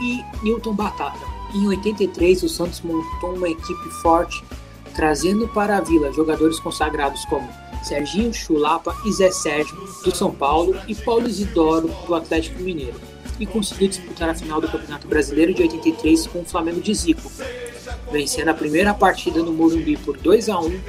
e 0.00 0.22
Newton 0.42 0.74
Batata. 0.74 1.32
Em 1.54 1.66
83, 1.66 2.42
o 2.42 2.48
Santos 2.48 2.82
montou 2.82 3.34
uma 3.34 3.48
equipe 3.48 3.90
forte, 4.02 4.44
trazendo 4.94 5.48
para 5.48 5.78
a 5.78 5.80
Vila 5.80 6.12
jogadores 6.12 6.60
consagrados 6.60 7.24
como 7.26 7.48
Serginho 7.82 8.32
Chulapa 8.32 8.94
e 9.06 9.12
Zé 9.12 9.30
Sérgio, 9.30 9.74
do 10.04 10.14
São 10.14 10.30
Paulo, 10.30 10.76
e 10.86 10.94
Paulo 10.94 11.26
Isidoro, 11.26 11.90
do 12.06 12.14
Atlético 12.14 12.62
Mineiro 12.62 13.11
e 13.38 13.46
conseguiu 13.46 13.88
disputar 13.88 14.28
a 14.28 14.34
final 14.34 14.60
do 14.60 14.68
Campeonato 14.68 15.06
Brasileiro 15.06 15.54
de 15.54 15.62
83 15.62 16.26
com 16.26 16.40
o 16.40 16.44
Flamengo 16.44 16.80
de 16.80 16.94
Zico, 16.94 17.30
vencendo 18.10 18.48
a 18.48 18.54
primeira 18.54 18.94
partida 18.94 19.42
no 19.42 19.52
Morumbi 19.52 19.96
por 19.96 20.16
2 20.16 20.48
a 20.48 20.58
1 20.58 20.80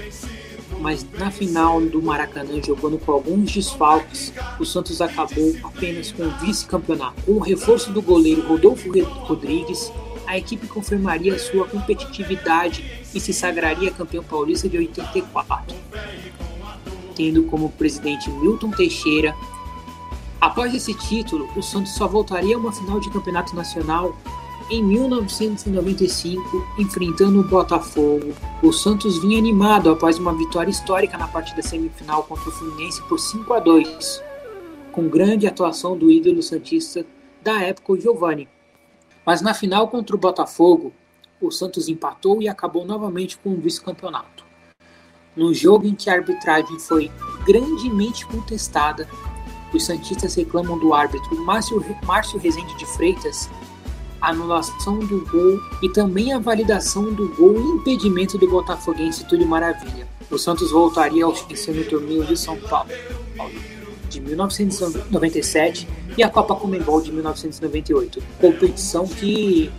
mas 0.83 1.07
na 1.13 1.31
final 1.31 1.79
do 1.79 2.01
Maracanã, 2.01 2.61
jogando 2.61 2.97
com 2.97 3.13
alguns 3.13 3.49
desfalques, 3.53 4.33
o 4.59 4.65
Santos 4.65 4.99
acabou 4.99 5.55
apenas 5.63 6.11
com 6.11 6.23
o 6.23 6.31
vice-campeonato. 6.39 7.21
Com 7.23 7.33
o 7.33 7.39
reforço 7.39 7.89
do 7.93 8.01
goleiro 8.01 8.45
Rodolfo 8.45 8.91
Rodrigues, 9.21 9.91
a 10.27 10.37
equipe 10.37 10.67
confirmaria 10.67 11.39
sua 11.39 11.65
competitividade 11.67 13.05
e 13.15 13.19
se 13.19 13.33
sagraria 13.33 13.91
campeão 13.91 14.23
paulista 14.23 14.67
de 14.67 14.77
84, 14.77 15.73
tendo 17.15 17.43
como 17.43 17.71
presidente 17.71 18.29
Milton 18.29 18.71
Teixeira 18.71 19.33
Após 20.43 20.75
esse 20.75 20.93
título, 20.93 21.49
o 21.55 21.63
Santos 21.63 21.95
só 21.95 22.05
voltaria 22.05 22.57
a 22.57 22.59
uma 22.59 22.73
final 22.73 22.99
de 22.99 23.09
campeonato 23.09 23.55
nacional 23.55 24.13
em 24.69 24.83
1995, 24.83 26.67
enfrentando 26.77 27.39
o 27.39 27.47
Botafogo. 27.47 28.33
O 28.61 28.73
Santos 28.73 29.19
vinha 29.19 29.39
animado 29.39 29.89
após 29.89 30.19
uma 30.19 30.33
vitória 30.33 30.69
histórica 30.69 31.17
na 31.17 31.29
partida 31.29 31.61
semifinal 31.61 32.23
contra 32.23 32.49
o 32.49 32.51
Fluminense 32.51 33.01
por 33.03 33.19
5 33.19 33.53
a 33.53 33.59
2, 33.61 34.21
com 34.91 35.07
grande 35.07 35.47
atuação 35.47 35.97
do 35.97 36.11
ídolo 36.11 36.43
santista 36.43 37.05
da 37.41 37.61
época, 37.61 37.93
o 37.93 37.97
Giovani. 37.97 38.49
Mas 39.25 39.41
na 39.41 39.53
final 39.53 39.87
contra 39.87 40.13
o 40.13 40.19
Botafogo, 40.19 40.91
o 41.39 41.51
Santos 41.51 41.87
empatou 41.87 42.41
e 42.41 42.49
acabou 42.49 42.83
novamente 42.83 43.37
com 43.37 43.51
o 43.51 43.61
vice-campeonato. 43.61 44.43
No 45.37 45.53
jogo 45.53 45.87
em 45.87 45.95
que 45.95 46.09
a 46.09 46.15
arbitragem 46.15 46.77
foi 46.79 47.09
grandemente 47.45 48.25
contestada, 48.25 49.07
os 49.73 49.85
Santistas 49.85 50.35
reclamam 50.35 50.77
do 50.77 50.93
árbitro 50.93 51.35
Márcio, 51.43 51.83
Márcio 52.05 52.39
Rezende 52.39 52.75
de 52.77 52.85
Freitas 52.85 53.49
anulação 54.23 54.99
do 54.99 55.25
gol 55.29 55.59
e 55.81 55.89
também 55.89 56.31
a 56.31 56.39
validação 56.39 57.13
do 57.13 57.27
gol 57.35 57.55
e 57.55 57.75
impedimento 57.75 58.37
do 58.37 58.49
botafoguense 58.49 59.25
Túlio 59.25 59.45
Maravilha. 59.45 60.07
O 60.31 60.37
Santos 60.37 60.71
voltaria 60.71 61.25
ao 61.25 61.33
vencer 61.33 61.75
no 61.75 61.83
torneio 61.83 62.23
de 62.23 62.37
São 62.37 62.57
Paulo 62.57 62.89
de 64.09 64.21
1997 64.21 65.87
e 66.17 66.23
a 66.23 66.29
Copa 66.29 66.55
Comembol 66.55 67.01
de 67.01 67.11
1998, 67.11 68.23
competição 68.39 69.05
que 69.05 69.71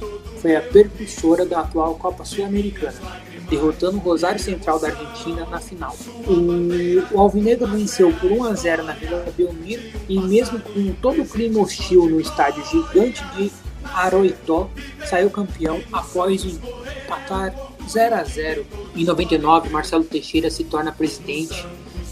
foi 0.43 0.57
a 0.57 0.61
percussora 0.61 1.47
da 1.47 1.61
atual 1.61 1.95
Copa 1.95 2.25
Sul-Americana 2.25 3.24
derrotando 3.49 3.99
o 3.99 4.01
Rosário 4.01 4.41
Central 4.41 4.79
da 4.79 4.89
Argentina 4.89 5.47
na 5.47 5.61
final. 5.61 5.97
O, 6.27 7.15
o 7.15 7.21
Alvinegro 7.21 7.67
venceu 7.67 8.13
por 8.13 8.31
1 8.31 8.45
a 8.45 8.55
0 8.55 8.85
na 8.85 8.93
Vila 8.93 9.25
Belmiro 9.37 9.83
e 10.09 10.19
mesmo 10.19 10.59
com 10.61 10.93
todo 11.01 11.23
o 11.23 11.27
clima 11.27 11.61
hostil 11.61 12.09
no 12.09 12.21
estádio 12.21 12.65
gigante 12.67 13.25
de 13.37 13.51
Aroitó, 13.93 14.71
saiu 15.05 15.31
campeão 15.31 15.81
após 15.93 16.45
empatar 16.45 17.55
0 17.89 18.15
a 18.15 18.25
0. 18.25 18.67
Em 18.97 19.05
99, 19.05 19.69
Marcelo 19.69 20.05
Teixeira 20.05 20.51
se 20.51 20.65
torna 20.65 20.91
presidente, 20.91 21.67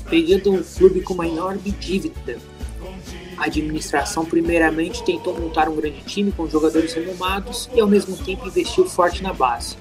pegando 0.08 0.52
um 0.52 0.62
clube 0.62 1.00
com 1.00 1.14
uma 1.14 1.26
enorme 1.26 1.70
dívida. 1.70 2.38
A 3.38 3.46
administração 3.46 4.24
primeiramente 4.24 5.02
tentou 5.02 5.36
montar 5.36 5.68
um 5.68 5.74
grande 5.74 6.02
time 6.02 6.30
com 6.30 6.48
jogadores 6.48 6.92
renomados 6.92 7.68
e 7.74 7.80
ao 7.80 7.88
mesmo 7.88 8.16
tempo 8.16 8.46
investiu 8.46 8.84
forte 8.84 9.22
na 9.22 9.32
base 9.32 9.76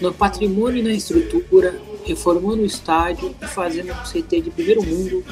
no 0.00 0.12
patrimônio 0.12 0.78
e 0.78 0.82
na 0.82 0.92
estrutura, 0.92 1.80
reformando 2.04 2.62
o 2.62 2.66
estádio 2.66 3.34
e 3.40 3.46
fazendo 3.46 3.92
um 3.92 4.04
CT 4.04 4.42
de 4.42 4.50
primeiro 4.50 4.82
mundo, 4.82 5.24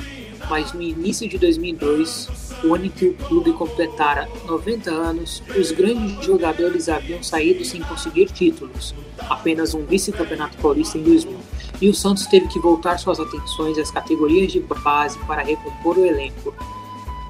mas 0.48 0.72
no 0.72 0.83
início 0.83 1.29
de 1.29 1.38
2002, 1.38 2.29
o 2.64 2.74
ano 2.74 2.87
em 2.87 2.90
que 2.90 3.07
o 3.07 3.14
clube 3.14 3.53
completara 3.53 4.29
90 4.46 4.90
anos, 4.90 5.42
os 5.59 5.70
grandes 5.70 6.24
jogadores 6.24 6.88
haviam 6.88 7.22
saído 7.22 7.64
sem 7.64 7.81
conseguir 7.83 8.27
títulos, 8.27 8.94
apenas 9.29 9.74
um 9.74 9.85
vice-campeonato 9.85 10.57
paulista 10.59 10.98
em 10.98 11.03
2000, 11.03 11.38
e 11.81 11.88
o 11.88 11.94
Santos 11.94 12.27
teve 12.27 12.48
que 12.48 12.59
voltar 12.59 12.98
suas 12.98 13.18
atenções 13.18 13.79
às 13.79 13.90
categorias 13.90 14.53
de 14.53 14.61
base 14.61 15.18
para 15.27 15.42
recompor 15.42 15.98
o 15.98 16.05
elenco. 16.05 16.55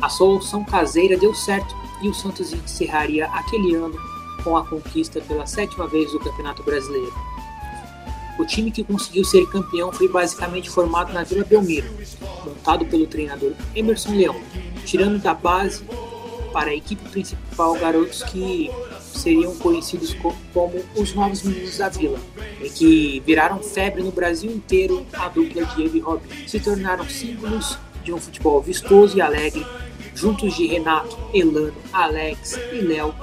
A 0.03 0.09
solução 0.09 0.65
caseira 0.65 1.17
deu 1.17 1.35
certo 1.35 1.75
e 2.03 2.09
o 2.09 2.15
Santos 2.15 2.53
encerraria 2.53 3.27
aquele 3.27 3.75
ano 3.75 4.14
com 4.45 4.57
a 4.57 4.65
conquista 4.65 5.21
pela 5.23 5.47
sétima 5.47 5.89
vez 5.89 6.13
do 6.13 6.21
Campeonato 6.21 6.63
Brasileiro. 6.63 7.13
O 8.39 8.45
time 8.45 8.71
que 8.71 8.85
conseguiu 8.85 9.25
ser 9.25 9.47
campeão 9.47 9.93
foi 9.93 10.09
basicamente 10.09 10.69
formado 10.69 11.13
na 11.13 11.25
Vila 11.25 11.45
Belmiro, 11.45 11.89
montado 12.45 12.85
pelo 12.85 13.07
treinador 13.07 13.53
Emerson 13.75 14.11
Leão, 14.11 14.37
tirando 14.85 15.21
da 15.21 15.33
base 15.33 15.85
para 16.53 16.71
a 16.71 16.75
equipe 16.75 17.09
principal 17.09 17.75
garotos 17.75 18.23
que 18.25 18.71
seriam 19.01 19.57
conhecidos 19.57 20.15
como 20.53 20.85
os 20.97 21.15
novos 21.15 21.43
meninos 21.43 21.79
da 21.79 21.89
vila, 21.89 22.19
e 22.61 22.69
que 22.69 23.23
viraram 23.25 23.63
febre 23.63 24.03
no 24.03 24.11
Brasil 24.11 24.51
inteiro 24.51 25.07
a 25.15 25.29
dupla 25.29 25.65
Diego 25.65 25.97
e 25.97 26.01
Robin. 26.01 26.29
Se 26.47 26.61
tornaram 26.61 27.09
símbolos 27.09 27.79
de 28.03 28.13
um 28.13 28.21
futebol 28.21 28.61
vistoso 28.61 29.17
e 29.17 29.21
alegre, 29.21 29.65
juntos 30.15 30.55
de 30.55 30.67
Renato, 30.67 31.17
Elano, 31.33 31.75
Alex 31.93 32.59
e 32.73 32.77
Léo. 32.77 33.15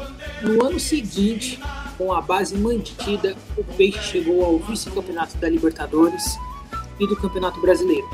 No 0.42 0.66
ano 0.66 0.80
seguinte, 0.80 1.60
com 1.98 2.12
a 2.14 2.22
base 2.22 2.58
mantida, 2.58 3.36
o 3.58 3.64
Peixe 3.64 4.02
chegou 4.02 4.44
ao 4.44 4.60
vice-campeonato 4.60 5.38
da 5.38 5.50
Libertadores 5.50 6.38
e 7.00 7.08
do 7.08 7.16
Campeonato 7.16 7.60
Brasileiro. 7.62 8.10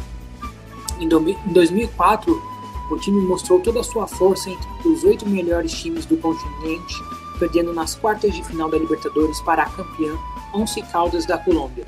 Em 0.99 1.07
2004, 1.07 2.57
o 2.89 2.97
time 2.97 3.21
mostrou 3.21 3.59
toda 3.59 3.81
a 3.81 3.83
sua 3.83 4.07
força 4.07 4.49
entre 4.49 4.87
os 4.87 5.03
oito 5.03 5.27
melhores 5.27 5.71
times 5.73 6.05
do 6.05 6.17
continente, 6.17 6.95
perdendo 7.37 7.73
nas 7.73 7.95
quartas 7.95 8.33
de 8.33 8.43
final 8.43 8.69
da 8.69 8.77
Libertadores 8.77 9.39
para 9.41 9.63
a 9.63 9.69
campeã 9.69 10.17
Once 10.53 10.81
Caldas 10.83 11.25
da 11.25 11.37
Colômbia. 11.37 11.85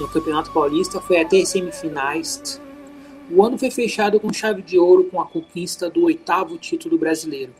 No 0.00 0.08
Campeonato 0.08 0.50
Paulista 0.52 1.00
foi 1.00 1.20
até 1.20 1.40
as 1.40 1.48
semifinais. 1.48 2.60
O 3.30 3.44
ano 3.44 3.58
foi 3.58 3.70
fechado 3.70 4.18
com 4.18 4.32
chave 4.32 4.62
de 4.62 4.78
ouro 4.78 5.04
com 5.04 5.20
a 5.20 5.26
conquista 5.26 5.90
do 5.90 6.04
oitavo 6.04 6.56
título 6.56 6.96
brasileiro. 6.96 7.52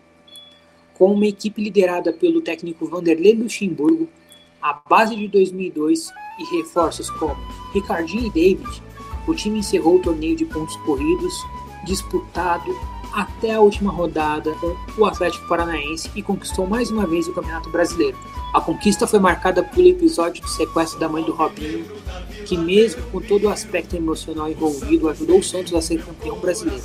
Com 0.94 1.12
uma 1.12 1.26
equipe 1.26 1.62
liderada 1.62 2.10
pelo 2.10 2.40
técnico 2.40 2.86
Vanderlei 2.86 3.34
Luxemburgo, 3.34 4.08
a 4.62 4.80
base 4.88 5.14
de 5.14 5.28
2002 5.28 6.10
e 6.38 6.56
reforços 6.56 7.10
como 7.10 7.36
Ricardinho 7.74 8.26
e 8.26 8.30
David, 8.30 8.82
o 9.26 9.34
time 9.34 9.58
encerrou 9.58 9.96
o 9.96 10.02
torneio 10.02 10.34
de 10.34 10.46
pontos 10.46 10.74
corridos 10.78 11.34
disputado 11.84 12.74
até 13.12 13.54
a 13.54 13.60
última 13.60 13.90
rodada 13.90 14.52
com 14.54 14.76
o 14.96 15.04
Atlético 15.04 15.46
Paranaense 15.48 16.10
e 16.14 16.22
conquistou 16.22 16.66
mais 16.66 16.90
uma 16.90 17.06
vez 17.06 17.26
o 17.26 17.32
Campeonato 17.32 17.70
Brasileiro. 17.70 18.16
A 18.52 18.60
conquista 18.60 19.06
foi 19.06 19.18
marcada 19.18 19.62
pelo 19.62 19.88
episódio 19.88 20.42
do 20.42 20.48
sequestro 20.48 20.98
da 20.98 21.08
mãe 21.08 21.22
do 21.22 21.32
Robinho, 21.32 21.84
que 22.46 22.56
mesmo 22.56 23.02
com 23.12 23.20
todo 23.20 23.44
o 23.44 23.50
aspecto 23.50 23.94
emocional 23.94 24.50
envolvido, 24.50 25.08
ajudou 25.08 25.38
o 25.38 25.42
Santos 25.42 25.74
a 25.74 25.82
ser 25.82 26.02
campeão 26.02 26.38
brasileiro. 26.38 26.82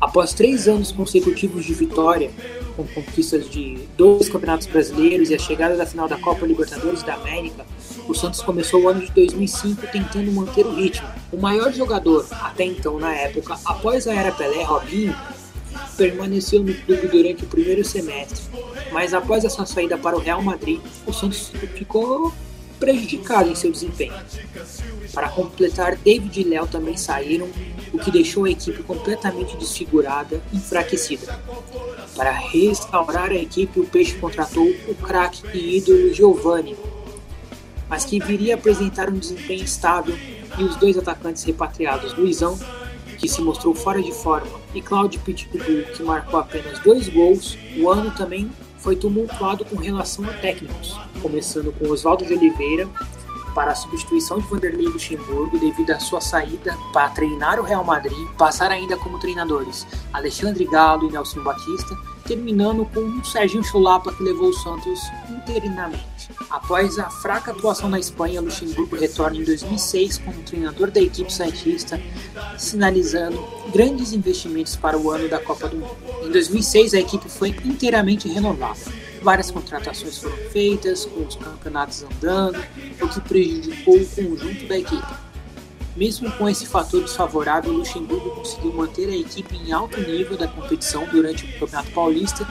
Após 0.00 0.32
três 0.32 0.66
anos 0.66 0.90
consecutivos 0.90 1.64
de 1.64 1.74
vitória, 1.74 2.30
com 2.76 2.84
conquistas 2.88 3.48
de 3.48 3.78
dois 3.96 4.28
campeonatos 4.28 4.66
brasileiros 4.66 5.30
e 5.30 5.34
a 5.34 5.38
chegada 5.38 5.76
da 5.76 5.86
final 5.86 6.08
da 6.08 6.16
Copa 6.18 6.44
Libertadores 6.44 7.02
da 7.02 7.14
América, 7.14 7.64
o 8.08 8.14
Santos 8.14 8.40
começou 8.42 8.82
o 8.82 8.88
ano 8.88 9.00
de 9.00 9.10
2005 9.12 9.86
tentando 9.92 10.30
manter 10.32 10.66
o 10.66 10.74
ritmo. 10.74 11.08
O 11.32 11.36
maior 11.36 11.72
jogador, 11.72 12.26
até 12.30 12.64
então 12.64 12.98
na 12.98 13.14
época, 13.14 13.58
após 13.64 14.06
a 14.06 14.14
era 14.14 14.32
Pelé, 14.32 14.62
Robinho, 14.62 15.16
permaneceu 15.96 16.62
no 16.62 16.74
clube 16.74 17.08
durante 17.08 17.44
o 17.44 17.48
primeiro 17.48 17.84
semestre, 17.84 18.42
mas 18.92 19.14
após 19.14 19.44
a 19.44 19.50
sua 19.50 19.66
saída 19.66 19.96
para 19.96 20.16
o 20.16 20.20
Real 20.20 20.42
Madrid, 20.42 20.80
o 21.06 21.12
Santos 21.12 21.52
ficou 21.74 22.32
prejudicado 22.78 23.48
em 23.48 23.54
seu 23.54 23.70
desempenho. 23.70 24.12
Para 25.14 25.28
completar, 25.28 25.96
David 25.96 26.40
e 26.40 26.44
Léo 26.44 26.66
também 26.66 26.96
saíram, 26.96 27.48
o 27.92 27.98
que 27.98 28.10
deixou 28.10 28.44
a 28.44 28.50
equipe 28.50 28.82
completamente 28.82 29.56
desfigurada 29.56 30.42
e 30.52 30.56
enfraquecida. 30.56 31.38
Para 32.16 32.32
restaurar 32.32 33.30
a 33.30 33.36
equipe, 33.36 33.78
o 33.78 33.86
Peixe 33.86 34.14
contratou 34.14 34.68
o 34.88 34.94
craque 34.94 35.42
e 35.54 35.76
ídolo 35.76 36.12
Giovanni, 36.12 36.76
mas 37.92 38.06
que 38.06 38.18
viria 38.18 38.54
a 38.54 38.56
apresentar 38.56 39.10
um 39.10 39.18
desempenho 39.18 39.62
estável 39.62 40.16
e 40.56 40.64
os 40.64 40.76
dois 40.76 40.96
atacantes 40.96 41.42
repatriados, 41.44 42.14
Luizão, 42.14 42.58
que 43.18 43.28
se 43.28 43.42
mostrou 43.42 43.74
fora 43.74 44.02
de 44.02 44.12
forma, 44.12 44.50
e 44.74 44.80
Claudio 44.80 45.20
Pitbull, 45.20 45.84
que 45.94 46.02
marcou 46.02 46.40
apenas 46.40 46.78
dois 46.78 47.10
gols, 47.10 47.58
o 47.76 47.90
ano 47.90 48.10
também 48.12 48.50
foi 48.78 48.96
tumultuado 48.96 49.62
com 49.66 49.76
relação 49.76 50.24
a 50.24 50.32
técnicos, 50.32 50.98
começando 51.20 51.70
com 51.70 51.90
Oswaldo 51.90 52.24
de 52.24 52.32
Oliveira 52.32 52.88
para 53.54 53.72
a 53.72 53.74
substituição 53.74 54.38
de 54.38 54.46
Vanderlei 54.46 54.86
Luxemburgo 54.86 55.58
devido 55.58 55.90
à 55.90 56.00
sua 56.00 56.22
saída 56.22 56.74
para 56.94 57.10
treinar 57.10 57.60
o 57.60 57.62
Real 57.62 57.84
Madrid, 57.84 58.26
passar 58.38 58.70
ainda 58.70 58.96
como 58.96 59.18
treinadores 59.18 59.86
Alexandre 60.14 60.64
Galo 60.64 61.10
e 61.10 61.12
Nelson 61.12 61.42
Batista, 61.42 61.94
terminando 62.22 62.84
com 62.86 63.00
um 63.00 63.24
Serginho 63.24 63.64
Chulapa 63.64 64.12
que 64.12 64.22
levou 64.22 64.48
o 64.48 64.54
Santos 64.54 65.00
interinamente. 65.28 66.30
Após 66.50 66.98
a 66.98 67.10
fraca 67.10 67.50
atuação 67.50 67.88
na 67.88 67.98
Espanha, 67.98 68.40
Luxemburgo 68.40 68.96
retorna 68.96 69.38
em 69.38 69.44
2006 69.44 70.18
como 70.18 70.42
treinador 70.42 70.90
da 70.90 71.00
equipe 71.00 71.32
santista, 71.32 72.00
sinalizando 72.58 73.42
grandes 73.72 74.12
investimentos 74.12 74.76
para 74.76 74.98
o 74.98 75.10
ano 75.10 75.28
da 75.28 75.38
Copa 75.38 75.68
do 75.68 75.76
Mundo. 75.76 75.96
Em 76.22 76.30
2006, 76.30 76.94
a 76.94 77.00
equipe 77.00 77.28
foi 77.28 77.50
inteiramente 77.64 78.28
renovada. 78.28 78.80
Várias 79.22 79.50
contratações 79.50 80.18
foram 80.18 80.36
feitas, 80.50 81.04
com 81.06 81.20
os 81.24 81.36
campeonatos 81.36 82.02
andando, 82.02 82.58
o 83.00 83.08
que 83.08 83.20
prejudicou 83.20 83.96
o 83.96 84.06
conjunto 84.06 84.66
da 84.66 84.78
equipe. 84.78 85.31
Mesmo 85.96 86.30
com 86.32 86.48
esse 86.48 86.66
fator 86.66 87.02
desfavorável, 87.02 87.72
Luxemburgo 87.72 88.30
conseguiu 88.30 88.72
manter 88.72 89.08
a 89.08 89.16
equipe 89.16 89.56
em 89.56 89.72
alto 89.72 90.00
nível 90.00 90.36
da 90.36 90.48
competição 90.48 91.06
durante 91.06 91.44
o 91.44 91.58
Campeonato 91.58 91.90
Paulista 91.90 92.48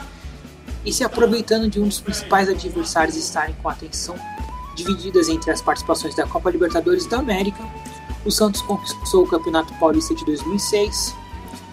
e 0.84 0.92
se 0.92 1.04
aproveitando 1.04 1.68
de 1.68 1.80
um 1.80 1.88
dos 1.88 2.00
principais 2.00 2.48
adversários 2.48 3.16
estarem 3.16 3.54
com 3.62 3.68
atenção 3.68 4.16
divididas 4.74 5.28
entre 5.28 5.50
as 5.50 5.60
participações 5.60 6.14
da 6.14 6.26
Copa 6.26 6.50
Libertadores 6.50 7.06
da 7.06 7.18
América, 7.18 7.62
o 8.24 8.30
Santos 8.30 8.62
conquistou 8.62 9.24
o 9.24 9.26
Campeonato 9.26 9.74
Paulista 9.74 10.14
de 10.14 10.24
2006. 10.24 11.14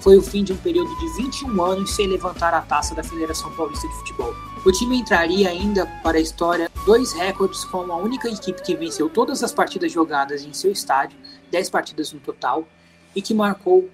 Foi 0.01 0.17
o 0.17 0.21
fim 0.21 0.43
de 0.43 0.53
um 0.53 0.57
período 0.57 0.93
de 0.97 1.23
21 1.23 1.61
anos 1.61 1.95
sem 1.95 2.07
levantar 2.07 2.53
a 2.53 2.61
taça 2.61 2.95
da 2.95 3.03
Federação 3.03 3.51
Paulista 3.51 3.87
de 3.87 3.93
Futebol. 3.95 4.33
O 4.65 4.71
time 4.71 4.97
entraria 4.97 5.49
ainda 5.49 5.85
para 6.03 6.17
a 6.17 6.21
história 6.21 6.68
dois 6.85 7.13
recordes 7.13 7.63
como 7.65 7.91
a 7.91 7.97
única 7.97 8.29
equipe 8.29 8.61
que 8.61 8.75
venceu 8.75 9.09
todas 9.09 9.43
as 9.43 9.51
partidas 9.51 9.91
jogadas 9.91 10.43
em 10.43 10.53
seu 10.53 10.71
estádio, 10.71 11.17
10 11.51 11.69
partidas 11.69 12.13
no 12.13 12.19
total, 12.19 12.67
e 13.15 13.21
que 13.21 13.33
marcou 13.33 13.89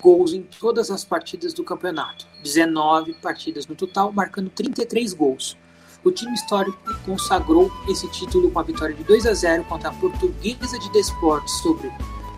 gols 0.00 0.32
em 0.32 0.42
todas 0.42 0.90
as 0.90 1.04
partidas 1.04 1.52
do 1.52 1.64
campeonato, 1.64 2.26
19 2.42 3.14
partidas 3.14 3.66
no 3.66 3.74
total, 3.74 4.12
marcando 4.12 4.50
33 4.50 5.12
gols. 5.14 5.56
O 6.04 6.10
time 6.10 6.34
histórico 6.34 6.78
consagrou 7.04 7.70
esse 7.88 8.08
título 8.10 8.50
com 8.50 8.60
a 8.60 8.62
vitória 8.62 8.94
de 8.94 9.02
2 9.02 9.26
a 9.26 9.34
0 9.34 9.64
contra 9.64 9.88
a 9.88 9.92
Portuguesa 9.92 10.78
de 10.78 10.92
Desportes 10.92 11.52
sobre 11.62 11.90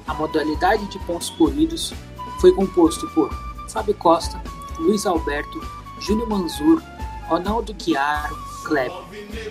a 0.06 0.14
modalidade 0.14 0.86
de 0.86 0.98
pontos 1.00 1.28
corridos. 1.30 1.92
Foi 2.40 2.52
composto 2.52 3.06
por 3.10 3.30
Fábio 3.68 3.94
Costa, 3.94 4.42
Luiz 4.78 5.04
Alberto, 5.04 5.60
Júnior 6.00 6.28
Manzur, 6.28 6.82
Ronaldo 7.28 7.74
Chiaro, 7.78 8.47
Kleber, 8.64 9.04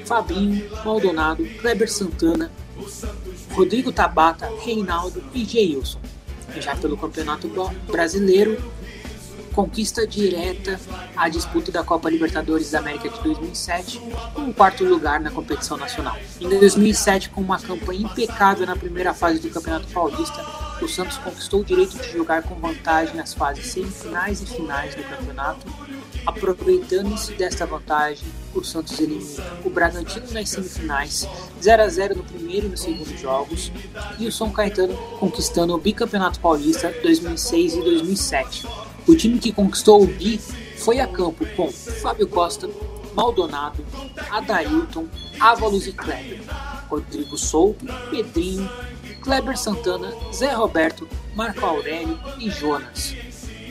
Fabinho, 0.06 0.70
Maldonado, 0.86 1.43
Kleber 1.60 1.89
Santana, 1.89 2.52
Rodrigo 3.52 3.91
Tabata, 3.91 4.50
Reinaldo 4.63 5.24
e 5.34 5.43
Geilson. 5.43 6.00
Já 6.60 6.76
pelo 6.76 6.98
Campeonato 6.98 7.50
Brasileiro, 7.91 8.58
conquista 9.58 10.06
direta 10.06 10.80
a 11.15 11.28
disputa 11.28 11.72
da 11.72 11.84
Copa 11.84 12.12
Libertadores 12.12 12.70
da 12.70 12.78
América 12.78 13.10
de 13.10 13.20
2007, 13.24 14.00
com 14.36 14.43
o 14.43 14.54
quarto 14.54 14.86
lugar 14.86 15.20
na 15.20 15.32
competição 15.32 15.76
nacional. 15.78 16.15
Em 16.39 16.60
2007, 16.60 17.32
com 17.32 17.41
uma 17.41 17.60
campanha 17.60 18.02
impecável 18.02 18.67
na 18.67 18.76
primeira 18.76 19.15
fase 19.15 19.39
do 19.39 19.50
Campeonato 19.50 19.88
Paulista, 19.88 20.46
o 20.80 20.88
Santos 20.88 21.17
conquistou 21.17 21.62
o 21.62 21.65
direito 21.65 21.98
de 21.98 22.12
jogar 22.12 22.43
com 22.43 22.54
vantagem 22.54 23.15
nas 23.15 23.34
fases 23.34 23.65
semifinais 23.65 24.43
e 24.43 24.46
finais 24.46 24.93
do 24.93 25.02
campeonato. 25.02 25.65
Aproveitando-se 26.24 27.34
desta 27.34 27.65
vantagem, 27.65 28.28
o 28.54 28.63
Santos 28.63 29.00
elimina 29.00 29.43
o 29.65 29.72
Bragantino 29.72 30.28
nas 30.34 30.50
semifinais, 30.50 31.28
0 31.60 31.82
a 31.82 31.89
0 31.89 32.17
no 32.17 32.24
primeiro 32.24 32.67
e 32.67 32.70
no 32.70 32.78
segundo 32.78 33.17
jogos, 33.17 33.72
e 34.20 34.28
o 34.28 34.32
São 34.32 34.52
Caetano 34.52 34.96
conquistando 35.20 35.74
o 35.74 35.80
bicampeonato 35.80 36.39
paulista 36.39 36.93
2006 37.02 37.74
e 37.74 37.82
2007. 37.82 38.87
O 39.08 39.15
time 39.15 39.39
que 39.39 39.54
conquistou 39.54 40.04
o 40.04 40.06
bi 40.06 40.38
foi 40.78 41.00
a 41.00 41.08
campo 41.08 41.46
com 41.56 41.72
Fábio 41.72 42.28
Costa, 42.28 42.70
Maldonado, 43.15 43.84
Adailton, 44.30 45.08
Ávalos 45.39 45.88
e 45.88 45.93
Kleber, 45.93 46.41
Rodrigo 46.89 47.38
Souto, 47.38 47.86
Pedrinho, 48.10 48.70
Kleber 49.22 49.58
Santana, 49.58 50.13
Zé 50.34 50.52
Roberto, 50.52 51.08
Marco 51.36 51.65
Aurélio 51.65 52.20
e 52.38 52.50
Jonas. 52.50 53.15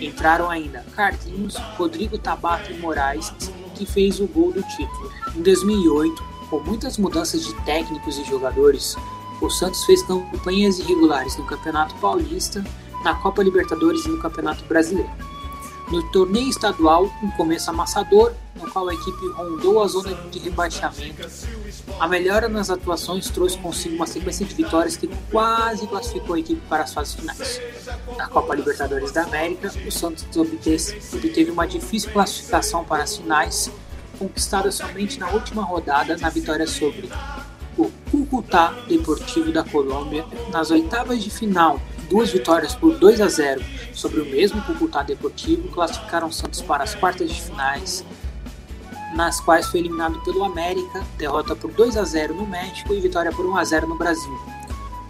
Entraram 0.01 0.51
ainda 0.51 0.85
Carlinhos, 0.95 1.57
Rodrigo 1.77 2.17
Tabata 2.17 2.73
e 2.73 2.79
Moraes, 2.79 3.33
que 3.75 3.85
fez 3.85 4.19
o 4.21 4.27
gol 4.27 4.53
do 4.53 4.63
título. 4.63 5.13
Em 5.37 5.43
2008, 5.43 6.25
com 6.49 6.61
muitas 6.61 6.97
mudanças 6.97 7.45
de 7.45 7.55
técnicos 7.65 8.19
e 8.19 8.25
jogadores, 8.25 8.97
o 9.41 9.51
Santos 9.51 9.85
fez 9.85 10.03
campanhas 10.03 10.79
irregulares 10.79 11.37
no 11.37 11.45
Campeonato 11.45 11.95
Paulista, 11.97 12.65
na 13.07 13.15
Copa 13.15 13.41
Libertadores 13.41 14.05
e 14.05 14.09
no 14.09 14.19
Campeonato 14.19 14.65
Brasileiro. 14.65 15.09
No 15.93 16.03
torneio 16.11 16.49
estadual, 16.49 17.09
um 17.23 17.31
começo 17.31 17.71
amassador, 17.71 18.33
no 18.57 18.69
qual 18.69 18.89
a 18.89 18.95
equipe 18.95 19.29
rondou 19.29 19.81
a 19.81 19.87
zona 19.87 20.13
de 20.29 20.41
rebaixamento. 20.41 21.29
A 22.01 22.09
melhora 22.09 22.49
nas 22.49 22.69
atuações 22.69 23.31
trouxe 23.31 23.57
consigo 23.59 23.95
uma 23.95 24.09
sequência 24.09 24.45
de 24.45 24.53
vitórias 24.53 24.97
que 24.97 25.09
quase 25.31 25.87
classificou 25.87 26.35
a 26.35 26.41
equipe 26.41 26.61
para 26.69 26.83
as 26.83 26.93
fases 26.93 27.15
finais. 27.15 27.61
Na 28.17 28.27
Copa 28.27 28.57
Libertadores 28.57 29.13
da 29.13 29.23
América, 29.23 29.73
o 29.87 29.93
Santos 29.93 30.27
obteve 30.37 31.53
uma 31.53 31.65
difícil 31.65 32.11
classificação 32.11 32.85
para 32.85 33.05
as 33.05 33.17
finais, 33.19 33.71
conquistada 34.19 34.73
somente 34.73 35.21
na 35.21 35.31
última 35.31 35.63
rodada 35.63 36.17
na 36.17 36.29
vitória 36.29 36.67
sobre 36.67 37.09
o 37.79 37.89
Cúcuta 38.11 38.75
Deportivo 38.89 39.53
da 39.53 39.63
Colômbia 39.63 40.27
nas 40.51 40.73
oitavas 40.73 41.23
de 41.23 41.31
final 41.31 41.81
duas 42.09 42.31
vitórias 42.31 42.75
por 42.75 42.97
2 42.99 43.21
a 43.21 43.29
0 43.29 43.63
sobre 43.93 44.21
o 44.21 44.25
mesmo 44.25 44.63
Cúcuta 44.63 45.03
Deportivo 45.03 45.69
classificaram 45.69 46.31
Santos 46.31 46.61
para 46.61 46.85
as 46.85 46.95
quartas 46.95 47.31
de 47.31 47.41
finais, 47.41 48.05
nas 49.15 49.41
quais 49.41 49.67
foi 49.67 49.81
eliminado 49.81 50.21
pelo 50.23 50.45
América, 50.45 51.05
derrota 51.17 51.55
por 51.57 51.71
2 51.73 51.97
a 51.97 52.05
0 52.05 52.35
no 52.35 52.47
México 52.47 52.93
e 52.93 53.01
vitória 53.01 53.33
por 53.33 53.47
1 53.47 53.57
a 53.57 53.65
0 53.65 53.89
no 53.89 53.97
Brasil. 53.97 54.39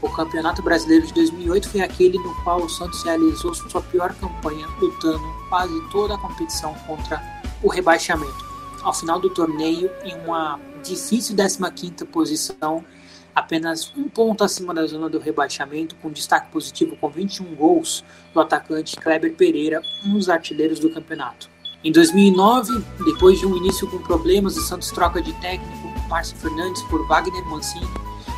O 0.02 0.10
Campeonato 0.10 0.62
Brasileiro 0.62 1.06
de 1.06 1.14
2008 1.14 1.68
foi 1.68 1.80
aquele 1.80 2.18
no 2.18 2.34
qual 2.44 2.62
o 2.62 2.68
Santos 2.68 3.02
realizou 3.02 3.54
sua 3.54 3.80
pior 3.80 4.14
campanha, 4.14 4.66
lutando 4.80 5.24
quase 5.48 5.80
toda 5.90 6.14
a 6.14 6.18
competição 6.18 6.74
contra 6.86 7.20
o 7.62 7.68
rebaixamento. 7.68 8.46
Ao 8.82 8.92
final 8.92 9.18
do 9.18 9.30
torneio, 9.30 9.90
em 10.04 10.14
uma 10.20 10.60
difícil 10.84 11.34
15ª 11.34 12.06
posição, 12.06 12.84
apenas 13.36 13.92
um 13.94 14.08
ponto 14.08 14.42
acima 14.42 14.72
da 14.72 14.86
zona 14.86 15.10
do 15.10 15.18
rebaixamento, 15.18 15.94
com 15.96 16.10
destaque 16.10 16.50
positivo 16.50 16.96
com 16.96 17.10
21 17.10 17.54
gols 17.54 18.02
do 18.32 18.40
atacante 18.40 18.96
Kleber 18.96 19.34
Pereira, 19.34 19.82
um 20.06 20.14
dos 20.14 20.30
artilheiros 20.30 20.80
do 20.80 20.88
campeonato. 20.88 21.50
Em 21.84 21.92
2009, 21.92 22.82
depois 23.04 23.38
de 23.38 23.46
um 23.46 23.54
início 23.54 23.88
com 23.90 23.98
problemas, 23.98 24.56
o 24.56 24.62
Santos 24.62 24.90
troca 24.90 25.20
de 25.20 25.34
técnico 25.34 25.86
Márcio 26.08 26.34
Fernandes 26.38 26.82
por 26.84 27.06
Wagner 27.06 27.44
Mancini 27.44 27.86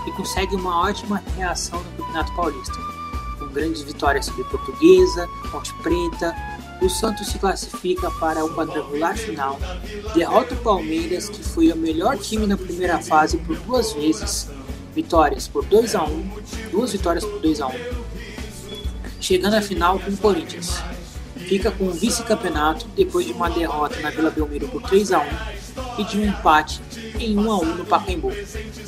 e 0.05 0.11
consegue 0.13 0.57
uma 0.57 0.81
ótima 0.83 1.23
reação 1.37 1.81
no 1.81 1.91
Campeonato 1.93 2.35
Paulista, 2.35 2.77
com 3.39 3.47
grandes 3.49 3.83
vitórias 3.83 4.27
sobre 4.27 4.43
Portuguesa, 4.45 5.29
Ponte 5.53 5.73
Preta. 5.75 6.35
O 6.83 6.89
Santos 6.89 7.29
se 7.29 7.39
classifica 7.39 8.11
para 8.13 8.45
o 8.45 8.55
quadrangular 8.55 9.17
final, 9.17 9.59
derrota 10.15 10.55
o 10.55 10.59
Palmeiras, 10.59 11.29
que 11.29 11.43
foi 11.43 11.73
o 11.73 11.77
melhor 11.77 12.17
time 12.19 12.47
na 12.47 12.57
primeira 12.57 13.01
fase 13.01 13.37
por 13.39 13.57
duas 13.61 13.93
vezes, 13.93 14.49
vitórias 14.99 15.47
por 15.47 15.65
2 15.65 15.95
a 15.95 16.03
1, 16.03 16.31
duas 16.73 16.91
vitórias 16.91 17.25
por 17.25 17.39
2 17.41 17.61
a 17.61 17.69
1, 17.69 17.73
chegando 19.21 19.55
à 19.55 19.63
final 19.63 19.97
com 20.01 20.11
o 20.11 20.17
Corinthians. 20.17 20.83
Fica 21.37 21.71
com 21.71 21.85
o 21.85 21.93
vice-campeonato 21.93 22.85
depois 22.97 23.25
de 23.25 23.33
uma 23.33 23.49
derrota 23.49 24.01
na 24.01 24.11
Vila 24.11 24.29
Belmiro 24.29 24.67
por 24.67 24.83
3 24.83 25.13
a 25.13 25.21
1 25.21 25.25
e 25.99 26.05
de 26.05 26.19
um 26.19 26.25
empate 26.25 26.83
em 27.17 27.39
1 27.39 27.53
a 27.53 27.59
1 27.61 27.65
no 27.77 27.85
Pacaembu. 27.85 28.33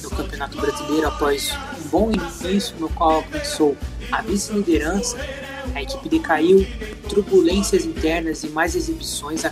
No 0.03 0.11
Campeonato 0.11 0.61
Brasileiro, 0.61 1.07
após 1.07 1.53
um 1.79 1.89
bom 1.89 2.11
início 2.11 2.75
no 2.81 2.89
qual 2.89 3.13
alcançou 3.13 3.77
a 4.11 4.21
vice-liderança, 4.21 5.17
a 5.75 5.83
equipe 5.83 6.09
decaiu, 6.09 6.67
turbulências 7.09 7.85
internas 7.85 8.43
e 8.45 8.49
mais 8.49 8.75
exibições 8.75 9.43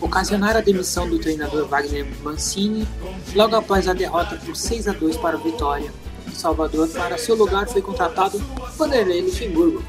ocasionaram 0.00 0.58
a 0.58 0.62
demissão 0.62 1.08
do 1.08 1.18
treinador 1.18 1.66
Wagner 1.66 2.06
Mancini 2.22 2.86
logo 3.34 3.56
após 3.56 3.88
a 3.88 3.92
derrota 3.92 4.36
por 4.36 4.56
6 4.56 4.88
a 4.88 4.92
2 4.92 5.16
para 5.16 5.36
o 5.36 5.40
Vitória. 5.40 5.92
Em 6.26 6.32
Salvador, 6.32 6.88
para 6.88 7.18
seu 7.18 7.34
lugar 7.34 7.68
foi 7.68 7.82
contratado 7.82 8.38
Vanderlei 8.76 9.22
Luxemburgo, 9.22 9.82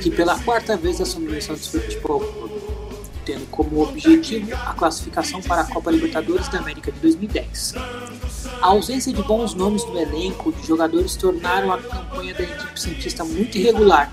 que 0.00 0.10
pela 0.10 0.38
quarta 0.40 0.76
vez 0.76 1.00
assumiu 1.00 1.36
o 1.36 1.42
Santos 1.42 1.68
Futebol 1.68 2.22
tendo 3.24 3.46
como 3.50 3.82
objetivo 3.82 4.52
a 4.54 4.74
classificação 4.74 5.40
para 5.42 5.62
a 5.62 5.64
Copa 5.64 5.90
Libertadores 5.90 6.48
da 6.48 6.58
América 6.58 6.90
de 6.90 6.98
2010. 6.98 7.74
A 8.60 8.66
ausência 8.66 9.12
de 9.12 9.22
bons 9.22 9.54
nomes 9.54 9.84
no 9.84 9.98
elenco 9.98 10.52
de 10.52 10.66
jogadores 10.66 11.16
tornaram 11.16 11.72
a 11.72 11.78
campanha 11.78 12.34
da 12.34 12.42
equipe 12.42 12.80
cientista 12.80 13.24
muito 13.24 13.56
irregular, 13.58 14.12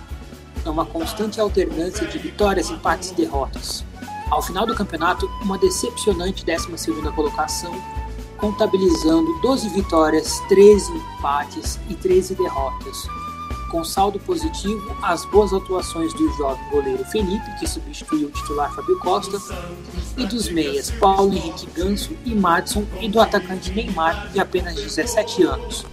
uma 0.65 0.85
constante 0.85 1.39
alternância 1.39 2.07
de 2.07 2.17
vitórias, 2.17 2.69
empates 2.69 3.11
e 3.11 3.15
derrotas. 3.15 3.85
Ao 4.29 4.41
final 4.41 4.65
do 4.65 4.75
campeonato, 4.75 5.25
uma 5.41 5.57
decepcionante 5.57 6.45
12ª 6.45 7.13
colocação, 7.13 7.73
contabilizando 8.37 9.39
12 9.41 9.69
vitórias, 9.69 10.39
13 10.47 10.91
empates 10.91 11.79
e 11.89 11.95
13 11.95 12.35
derrotas, 12.35 13.07
com 13.69 13.83
saldo 13.83 14.19
positivo, 14.19 14.95
as 15.01 15.25
boas 15.25 15.53
atuações 15.53 16.13
do 16.13 16.27
jovem 16.33 16.63
goleiro 16.69 17.05
Felipe, 17.05 17.59
que 17.59 17.67
substituiu 17.67 18.27
o 18.27 18.31
titular 18.31 18.73
Fábio 18.73 18.99
Costa, 18.99 19.39
e 20.17 20.25
dos 20.25 20.49
meias 20.49 20.89
Paulo 20.91 21.33
Henrique 21.33 21.67
Ganso 21.67 22.17
e 22.25 22.33
Madison, 22.33 22.85
e 22.99 23.07
do 23.07 23.21
atacante 23.21 23.71
Neymar, 23.71 24.29
de 24.31 24.39
apenas 24.39 24.75
17 24.75 25.43
anos. 25.43 25.85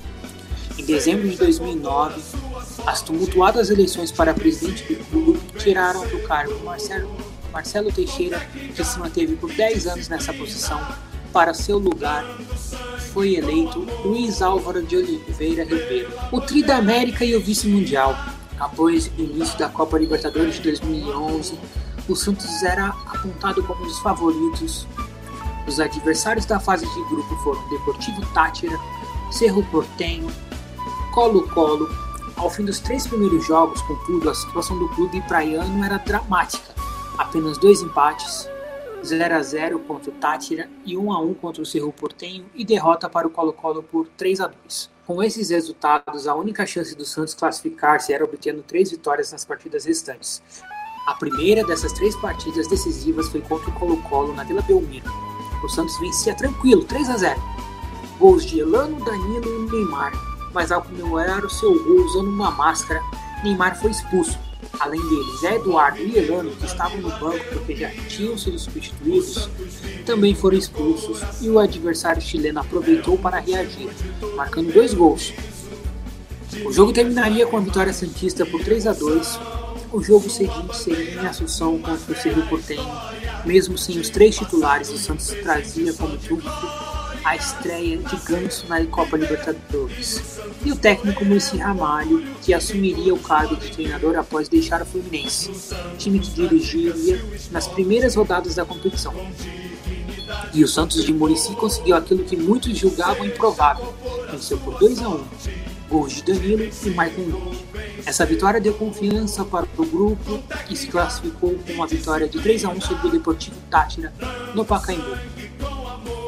Em 0.79 0.85
dezembro 0.85 1.29
de 1.29 1.37
2009, 1.37 2.20
as 2.84 3.02
tumultuadas 3.02 3.70
eleições 3.70 4.10
para 4.10 4.34
presidente 4.34 4.94
do 4.94 5.04
clube 5.06 5.40
tiraram 5.58 6.06
do 6.08 6.18
cargo 6.26 6.58
Marcelo, 6.64 7.16
Marcelo 7.52 7.92
Teixeira, 7.92 8.40
que 8.74 8.84
se 8.84 8.98
manteve 8.98 9.36
por 9.36 9.52
10 9.52 9.86
anos 9.86 10.08
nessa 10.08 10.32
posição, 10.32 10.80
para 11.32 11.54
seu 11.54 11.78
lugar 11.78 12.24
foi 13.16 13.34
eleito 13.34 13.80
Luiz 14.04 14.42
Álvaro 14.42 14.82
de 14.82 14.94
Oliveira 14.94 15.64
Ribeiro, 15.64 16.12
o 16.30 16.38
tri 16.38 16.62
da 16.62 16.76
América 16.76 17.24
e 17.24 17.34
o 17.34 17.40
vice-mundial. 17.40 18.14
Após 18.60 19.10
o 19.18 19.22
início 19.22 19.58
da 19.58 19.70
Copa 19.70 19.98
Libertadores 19.98 20.56
de 20.56 20.60
2011, 20.60 21.58
o 22.06 22.14
Santos 22.14 22.62
era 22.62 22.88
apontado 22.88 23.62
como 23.62 23.82
um 23.82 23.86
dos 23.86 23.98
favoritos. 24.00 24.86
Os 25.66 25.80
adversários 25.80 26.44
da 26.44 26.60
fase 26.60 26.84
de 26.86 27.08
grupo 27.08 27.34
foram 27.36 27.66
Deportivo 27.70 28.20
Tátira, 28.34 28.78
Cerro 29.30 29.62
Portenho, 29.70 30.30
Colo-Colo. 31.14 31.88
Ao 32.37 32.51
fim 32.51 32.64
dos 32.64 32.79
três 32.79 33.07
primeiros 33.07 33.46
jogos, 33.46 33.81
contudo, 33.83 34.29
a 34.29 34.35
situação 34.35 34.79
do 34.79 34.88
clube 34.90 35.22
praiano 35.22 35.83
era 35.83 35.96
dramática. 35.96 36.75
Apenas 37.16 37.57
dois 37.57 37.81
empates, 37.81 38.46
0 39.03 39.35
a 39.35 39.42
0 39.42 39.79
contra 39.81 40.11
o 40.11 40.14
Tátira 40.14 40.68
e 40.85 40.99
1 40.99 41.12
a 41.12 41.20
1 41.20 41.35
contra 41.35 41.62
o 41.62 41.66
Cerro 41.66 41.92
Portenho 41.92 42.44
e 42.55 42.62
derrota 42.64 43.09
para 43.09 43.27
o 43.27 43.31
Colo-Colo 43.31 43.83
por 43.83 44.07
3 44.18 44.40
a 44.40 44.49
2. 44.49 44.90
Com 45.07 45.22
esses 45.22 45.49
resultados, 45.49 46.27
a 46.29 46.35
única 46.35 46.66
chance 46.66 46.94
do 46.94 47.07
Santos 47.07 47.33
classificar-se 47.33 48.12
era 48.12 48.25
obtendo 48.25 48.62
três 48.62 48.90
vitórias 48.90 49.33
nas 49.33 49.44
partidas 49.44 49.87
restantes. 49.87 50.42
A 51.07 51.14
primeira 51.14 51.64
dessas 51.64 51.92
três 51.92 52.14
partidas 52.16 52.68
decisivas 52.68 53.29
foi 53.29 53.40
contra 53.40 53.70
o 53.70 53.72
Colo-Colo 53.72 54.35
na 54.35 54.44
Vila 54.44 54.61
Belmiro. 54.61 55.11
O 55.64 55.68
Santos 55.68 55.99
vencia 56.01 56.35
tranquilo, 56.35 56.85
3 56.85 57.09
a 57.09 57.16
0. 57.16 57.40
Gols 58.18 58.44
de 58.44 58.61
Elano, 58.61 59.03
Danilo 59.05 59.46
e 59.46 59.70
Neymar, 59.70 60.36
mas 60.56 60.72
ao 60.72 60.80
comemorar 60.80 61.44
o 61.44 61.50
seu 61.50 61.70
gol 61.84 62.06
usando 62.06 62.28
uma 62.28 62.50
máscara, 62.50 63.02
Neymar 63.44 63.78
foi 63.78 63.90
expulso 63.90 64.38
Além 64.80 65.00
deles, 65.08 65.42
Eduardo 65.42 65.98
e 66.00 66.18
Elano, 66.18 66.50
que 66.50 66.66
estavam 66.66 66.98
no 66.98 67.10
banco 67.10 67.44
porque 67.52 67.76
já 67.76 67.90
tinham 68.08 68.36
sido 68.36 68.58
substituídos, 68.58 69.48
também 70.04 70.34
foram 70.34 70.56
expulsos 70.56 71.20
e 71.40 71.48
o 71.48 71.58
adversário 71.58 72.20
chileno 72.20 72.60
aproveitou 72.60 73.16
para 73.16 73.38
reagir, 73.38 73.88
marcando 74.34 74.72
dois 74.72 74.92
gols. 74.92 75.32
O 76.64 76.72
jogo 76.72 76.92
terminaria 76.92 77.46
com 77.46 77.56
a 77.56 77.60
vitória 77.60 77.92
santista 77.92 78.44
por 78.44 78.62
3 78.62 78.86
a 78.86 78.92
2. 78.92 79.38
O 79.92 80.02
jogo 80.02 80.28
seguinte 80.28 80.76
seria 80.76 81.22
em 81.22 81.26
Assunção 81.26 81.78
contra 81.78 82.12
o 82.12 82.16
Cerro 82.16 82.46
Porteño. 82.48 82.90
Mesmo 83.44 83.78
sem 83.78 83.98
os 83.98 84.10
três 84.10 84.36
titulares, 84.36 84.90
o 84.90 84.98
Santos 84.98 85.28
trazia 85.42 85.92
como 85.92 86.16
trunfo 86.18 86.50
a 87.26 87.34
estreia 87.34 87.98
de 87.98 88.16
Ganso 88.18 88.68
na 88.68 88.86
Copa 88.86 89.16
Libertadores, 89.16 90.38
e 90.64 90.70
o 90.70 90.76
técnico 90.76 91.24
Muricy 91.24 91.56
Ramalho, 91.56 92.24
que 92.40 92.54
assumiria 92.54 93.12
o 93.12 93.18
cargo 93.18 93.56
de 93.56 93.68
treinador 93.72 94.16
após 94.16 94.48
deixar 94.48 94.80
o 94.80 94.86
Fluminense, 94.86 95.50
time 95.98 96.20
que 96.20 96.30
dirigiria 96.30 97.20
nas 97.50 97.66
primeiras 97.66 98.14
rodadas 98.14 98.54
da 98.54 98.64
competição. 98.64 99.12
E 100.54 100.62
o 100.62 100.68
Santos 100.68 101.04
de 101.04 101.12
Muricy 101.12 101.56
conseguiu 101.56 101.96
aquilo 101.96 102.22
que 102.22 102.36
muitos 102.36 102.78
julgavam 102.78 103.26
improvável, 103.26 103.92
venceu 104.30 104.56
por 104.58 104.78
2 104.78 105.02
a 105.02 105.08
1, 105.08 105.24
gols 105.90 106.12
de 106.12 106.22
Danilo 106.22 106.62
e 106.62 106.88
Michael 106.90 107.28
Nunes. 107.28 107.58
Essa 108.06 108.24
vitória 108.24 108.60
deu 108.60 108.74
confiança 108.74 109.44
para 109.44 109.66
o 109.76 109.84
grupo 109.84 110.40
e 110.70 110.76
se 110.76 110.86
classificou 110.86 111.56
com 111.58 111.72
uma 111.72 111.88
vitória 111.88 112.28
de 112.28 112.40
3 112.40 112.66
a 112.66 112.68
1 112.68 112.80
sobre 112.80 113.08
o 113.08 113.10
Deportivo 113.10 113.56
Tátira 113.68 114.12
no 114.54 114.64
Pacaembu. 114.64 115.36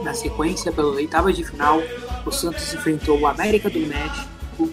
Na 0.02 0.14
sequência, 0.14 0.72
pelas 0.72 0.94
oitavas 0.94 1.36
de 1.36 1.44
final, 1.44 1.80
o 2.24 2.30
Santos 2.30 2.72
enfrentou 2.72 3.18
o 3.18 3.26
América 3.26 3.68
do 3.68 3.80
México. 3.80 4.70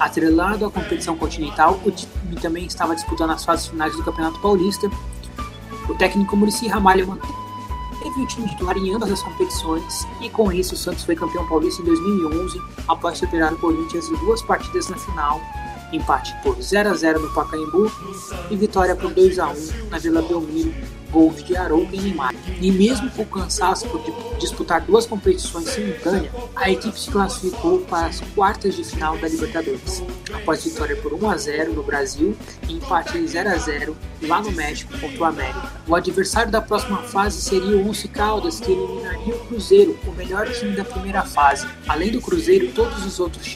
Atrelado 0.00 0.64
à 0.64 0.70
competição 0.70 1.16
continental, 1.16 1.80
o 1.84 1.90
time 1.90 2.36
também 2.40 2.66
estava 2.66 2.94
disputando 2.94 3.30
as 3.30 3.44
fases 3.44 3.66
finais 3.66 3.94
do 3.96 4.02
Campeonato 4.02 4.40
Paulista. 4.40 4.90
O 5.88 5.94
técnico 5.94 6.36
Muricy 6.36 6.68
Ramalho 6.68 7.18
teve 8.02 8.22
o 8.22 8.26
time 8.26 8.48
titular 8.48 8.76
em 8.76 8.94
ambas 8.94 9.10
as 9.10 9.22
competições 9.22 10.06
e 10.20 10.30
com 10.30 10.52
isso 10.52 10.74
o 10.74 10.76
Santos 10.76 11.04
foi 11.04 11.16
campeão 11.16 11.46
paulista 11.48 11.82
em 11.82 11.86
2011 11.86 12.60
após 12.86 13.18
superar 13.18 13.52
o 13.52 13.58
Corinthians 13.58 14.08
em 14.08 14.14
duas 14.16 14.40
partidas 14.40 14.88
na 14.88 14.96
final, 14.96 15.40
empate 15.92 16.34
por 16.42 16.60
0 16.60 16.90
a 16.90 16.94
0 16.94 17.20
no 17.20 17.34
Pacaembu 17.34 17.90
e 18.50 18.56
vitória 18.56 18.94
por 18.94 19.12
2 19.12 19.38
a 19.38 19.48
1 19.48 19.88
na 19.90 19.98
Vila 19.98 20.22
Belmiro 20.22 20.97
gols 21.10 21.42
de 21.42 21.56
Arouca 21.56 21.94
e 21.94 22.00
Neymar. 22.00 22.34
E 22.60 22.70
mesmo 22.70 23.10
com 23.10 23.22
o 23.22 23.26
cansaço 23.26 23.88
por 23.88 24.02
disputar 24.38 24.80
duas 24.80 25.06
competições 25.06 25.68
simultâneas, 25.68 26.32
a 26.54 26.70
equipe 26.70 26.98
se 26.98 27.10
classificou 27.10 27.80
para 27.80 28.06
as 28.06 28.20
quartas 28.34 28.74
de 28.74 28.84
final 28.84 29.16
da 29.18 29.28
Libertadores, 29.28 30.02
após 30.32 30.64
vitória 30.64 30.96
por 30.96 31.12
1 31.12 31.30
a 31.30 31.36
0 31.36 31.72
no 31.72 31.82
Brasil 31.82 32.36
e 32.68 32.74
empate 32.74 33.18
em 33.18 33.26
0 33.26 33.48
a 33.48 33.56
0 33.56 33.96
lá 34.22 34.40
no 34.40 34.52
México 34.52 34.92
contra 34.98 35.20
o 35.20 35.24
América. 35.24 35.72
O 35.86 35.94
adversário 35.94 36.50
da 36.50 36.60
próxima 36.60 37.02
fase 37.04 37.40
seria 37.40 37.76
o 37.76 37.88
Once 37.88 38.08
Caldas, 38.08 38.60
que 38.60 38.72
eliminaria 38.72 39.34
o 39.34 39.46
Cruzeiro, 39.46 39.98
o 40.06 40.12
melhor 40.12 40.48
time 40.50 40.74
da 40.74 40.84
primeira 40.84 41.22
fase. 41.22 41.66
Além 41.86 42.10
do 42.10 42.20
Cruzeiro, 42.20 42.72
todos 42.72 43.04
os 43.04 43.20
outros 43.20 43.46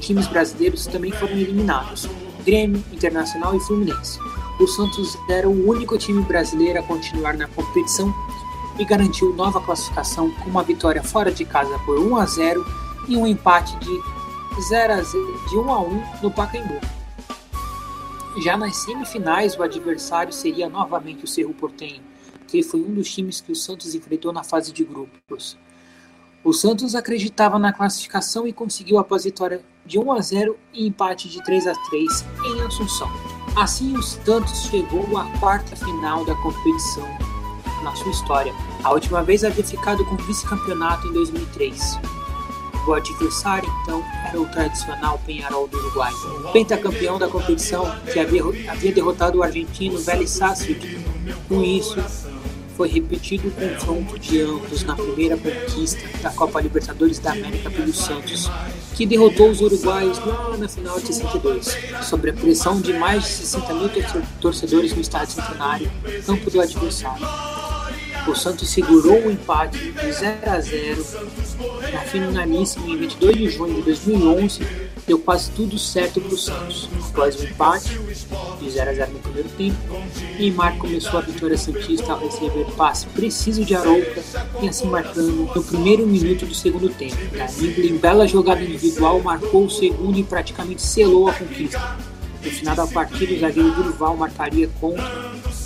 times 0.00 0.26
brasileiros 0.26 0.86
também 0.86 1.12
foram 1.12 1.32
eliminados. 1.32 2.08
Grêmio, 2.44 2.82
Internacional 2.92 3.56
e 3.56 3.60
Fluminense 3.60 4.18
o 4.60 4.68
Santos 4.68 5.16
era 5.26 5.48
o 5.48 5.68
único 5.68 5.96
time 5.96 6.22
brasileiro 6.22 6.78
a 6.78 6.82
continuar 6.82 7.34
na 7.34 7.48
competição 7.48 8.14
e 8.78 8.84
garantiu 8.84 9.32
nova 9.32 9.58
classificação 9.58 10.30
com 10.32 10.50
uma 10.50 10.62
vitória 10.62 11.02
fora 11.02 11.32
de 11.32 11.46
casa 11.46 11.78
por 11.80 11.98
1 11.98 12.16
a 12.16 12.26
0 12.26 12.66
e 13.08 13.16
um 13.16 13.26
empate 13.26 13.74
de 13.78 14.00
0 14.68 14.92
a 14.92 15.02
0, 15.02 15.48
de 15.48 15.56
1 15.56 15.70
a 15.70 15.80
1 15.80 16.02
no 16.22 16.30
Pacaembu. 16.30 16.78
Já 18.42 18.56
nas 18.56 18.76
semifinais, 18.76 19.56
o 19.56 19.62
adversário 19.62 20.32
seria 20.32 20.68
novamente 20.68 21.24
o 21.24 21.26
Cerro 21.26 21.54
Portenho, 21.54 22.02
que 22.46 22.62
foi 22.62 22.80
um 22.80 22.92
dos 22.92 23.12
times 23.12 23.40
que 23.40 23.52
o 23.52 23.56
Santos 23.56 23.94
enfrentou 23.94 24.30
na 24.30 24.44
fase 24.44 24.72
de 24.72 24.84
grupos. 24.84 25.56
O 26.44 26.52
Santos 26.52 26.94
acreditava 26.94 27.58
na 27.58 27.72
classificação 27.72 28.46
e 28.46 28.52
conseguiu 28.52 28.98
após 28.98 29.24
vitória 29.24 29.62
de 29.86 29.98
1 29.98 30.12
a 30.12 30.20
0 30.20 30.56
e 30.72 30.86
empate 30.86 31.28
de 31.30 31.42
3 31.42 31.66
a 31.66 31.74
3 31.74 32.24
em 32.44 32.62
Assunção. 32.62 33.10
Assim, 33.56 33.96
o 33.96 34.02
Santos 34.02 34.62
chegou 34.70 35.18
à 35.18 35.24
quarta 35.38 35.76
final 35.76 36.24
da 36.24 36.34
competição 36.36 37.08
na 37.82 37.94
sua 37.94 38.10
história. 38.10 38.54
A 38.84 38.92
última 38.92 39.22
vez 39.22 39.44
havia 39.44 39.64
ficado 39.64 40.04
com 40.04 40.16
vice-campeonato 40.16 41.08
em 41.08 41.12
2003. 41.12 41.98
O 42.86 42.94
adversário, 42.94 43.68
então, 43.82 44.02
era 44.26 44.40
o 44.40 44.46
tradicional 44.46 45.20
Penharol 45.26 45.68
do 45.68 45.76
Uruguai. 45.76 46.12
Pentacampeão 46.52 47.18
da 47.18 47.28
competição, 47.28 47.84
que 48.10 48.18
havia, 48.18 48.42
havia 48.70 48.92
derrotado 48.92 49.38
o 49.38 49.42
argentino 49.42 49.98
Vélez 49.98 50.30
Sarsfield. 50.30 51.04
Com 51.46 51.62
isso, 51.62 51.96
foi 52.80 52.88
repetido 52.88 53.48
o 53.48 53.50
confronto 53.50 54.18
de 54.18 54.40
ambos 54.40 54.84
na 54.84 54.96
primeira 54.96 55.36
conquista 55.36 56.00
da 56.22 56.30
Copa 56.30 56.62
Libertadores 56.62 57.18
da 57.18 57.32
América 57.32 57.70
pelo 57.70 57.92
Santos, 57.92 58.50
que 58.94 59.04
derrotou 59.04 59.50
os 59.50 59.60
uruguaios 59.60 60.18
lá 60.20 60.56
na 60.56 60.66
final 60.66 60.98
de 60.98 61.08
62, 61.08 61.76
sob 62.00 62.30
a 62.30 62.32
pressão 62.32 62.80
de 62.80 62.94
mais 62.94 63.24
de 63.24 63.28
60 63.28 63.74
mil 63.74 63.90
torcedores 64.40 64.94
no 64.94 65.02
estádio 65.02 65.34
centenário, 65.34 65.92
campo 66.24 66.50
do 66.50 66.58
adversário. 66.58 67.59
O 68.26 68.34
Santos 68.34 68.68
segurou 68.68 69.26
o 69.26 69.30
empate 69.30 69.78
de 69.92 70.12
0 70.12 70.38
a 70.46 70.60
0 70.60 71.06
na 71.92 72.00
finalíssima 72.00 72.86
em 72.86 72.96
22 72.96 73.36
de 73.36 73.50
junho 73.50 73.74
de 73.74 73.82
2011. 73.82 74.60
Deu 75.06 75.18
quase 75.18 75.50
tudo 75.52 75.78
certo 75.78 76.20
para 76.20 76.34
o 76.34 76.38
Santos. 76.38 76.88
Após 77.08 77.40
o 77.40 77.44
empate 77.44 77.98
de 78.60 78.70
0 78.70 78.90
a 78.90 78.94
0 78.94 79.12
no 79.12 79.18
primeiro 79.18 79.48
tempo, 79.50 79.76
Neymar 80.38 80.76
começou 80.76 81.18
a 81.18 81.22
vitória 81.22 81.56
santista 81.56 82.12
ao 82.12 82.20
receber 82.20 82.66
passe 82.76 83.06
preciso 83.06 83.64
de 83.64 83.74
Arouca 83.74 84.22
e 84.62 84.68
assim 84.68 84.86
marcando 84.86 85.32
no 85.54 85.64
primeiro 85.64 86.06
minuto 86.06 86.46
do 86.46 86.54
segundo 86.54 86.88
tempo. 86.90 87.16
Danilo, 87.36 87.86
em 87.86 87.96
bela 87.96 88.28
jogada 88.28 88.62
individual, 88.62 89.20
marcou 89.20 89.64
o 89.64 89.70
segundo 89.70 90.18
e 90.18 90.22
praticamente 90.22 90.82
selou 90.82 91.28
a 91.28 91.32
conquista. 91.32 91.98
No 92.44 92.50
final 92.50 92.76
da 92.76 92.86
partida, 92.86 93.34
o 93.34 93.40
zagueiro 93.40 93.70
Durval 93.72 94.16
marcaria 94.16 94.68
contra, 94.80 95.04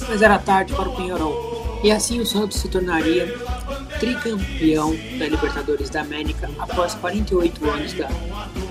mas 0.09 0.23
era 0.23 0.39
tarde 0.39 0.73
para 0.73 0.89
o 0.89 0.97
Penharol 0.97 1.54
e 1.85 1.93
assim 1.93 2.19
o 2.19 2.25
Santos 2.25 2.59
se 2.59 2.69
tornaria 2.69 3.39
tricampeão 4.01 4.97
da 5.19 5.29
Libertadores 5.29 5.91
da 5.91 6.01
América 6.01 6.51
após 6.59 6.95
48 6.95 7.71
anos 7.71 7.93
da 7.93 8.09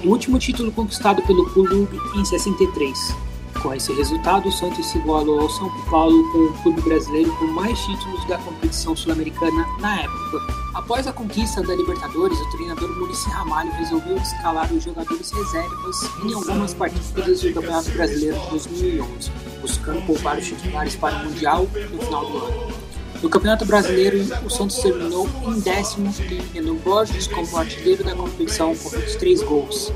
o 0.04 0.10
último 0.10 0.39
título 0.39 0.71
conquistado 0.71 1.21
pelo 1.21 1.47
clube 1.52 1.88
em 2.15 2.26
63. 2.26 3.15
Com 3.62 3.73
esse 3.73 3.93
resultado, 3.93 4.49
o 4.49 4.52
Santos 4.52 4.86
se 4.88 4.97
igualou 4.97 5.41
ao 5.41 5.49
São 5.49 5.69
Paulo 5.89 6.32
com 6.32 6.39
o 6.39 6.54
clube 6.63 6.82
brasileiro 6.82 7.32
com 7.38 7.45
mais 7.45 7.80
títulos 7.80 8.26
da 8.26 8.38
competição 8.39 8.95
sul-americana 8.95 9.65
na 9.80 10.02
época. 10.02 10.39
Após 10.73 11.06
a 11.08 11.13
conquista 11.13 11.62
da 11.62 11.76
Libertadores, 11.76 12.38
o 12.38 12.49
treinador 12.49 12.89
Muricy 12.97 13.30
Ramalho 13.30 13.71
resolveu 13.73 14.17
escalar 14.17 14.73
os 14.73 14.84
jogadores 14.84 15.32
reservas 15.32 15.95
em 16.26 16.34
algumas 16.34 16.73
partidas 16.73 17.41
do 17.41 17.54
Campeonato 17.54 17.91
Brasileiro 17.91 18.39
de 18.39 18.49
2011, 18.49 19.32
buscando 19.62 20.06
poupar 20.06 20.39
os 20.39 20.47
titulares 20.47 20.95
para 20.95 21.15
o 21.15 21.26
Mundial 21.26 21.67
no 21.91 22.02
final 22.02 22.26
do 22.26 22.38
ano. 22.38 22.83
No 23.24 23.30
Campeonato 23.30 23.64
Brasileiro, 23.64 24.18
o 24.46 24.50
Santos 24.50 24.76
terminou 24.80 25.30
em 25.48 25.58
décimo, 25.62 26.14
tendo 26.52 26.74
Borges 26.76 27.26
como 27.26 27.56
artilheiro 27.58 28.04
da 28.04 28.14
competição 28.14 28.76
com 28.76 28.90
23 28.90 29.42
gols. 29.44 29.94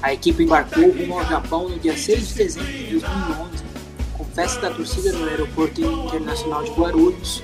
A 0.00 0.14
equipe 0.14 0.42
embarcou 0.42 0.90
rumo 0.90 1.18
ao 1.18 1.26
Japão 1.26 1.68
no 1.68 1.78
dia 1.78 1.94
6 1.94 2.28
de 2.28 2.34
dezembro 2.34 2.72
de 2.72 2.98
2011, 2.98 3.64
com 4.16 4.24
festa 4.24 4.60
da 4.62 4.74
torcida 4.74 5.12
no 5.12 5.28
Aeroporto 5.28 5.82
Internacional 5.82 6.64
de 6.64 6.70
Guarulhos. 6.70 7.42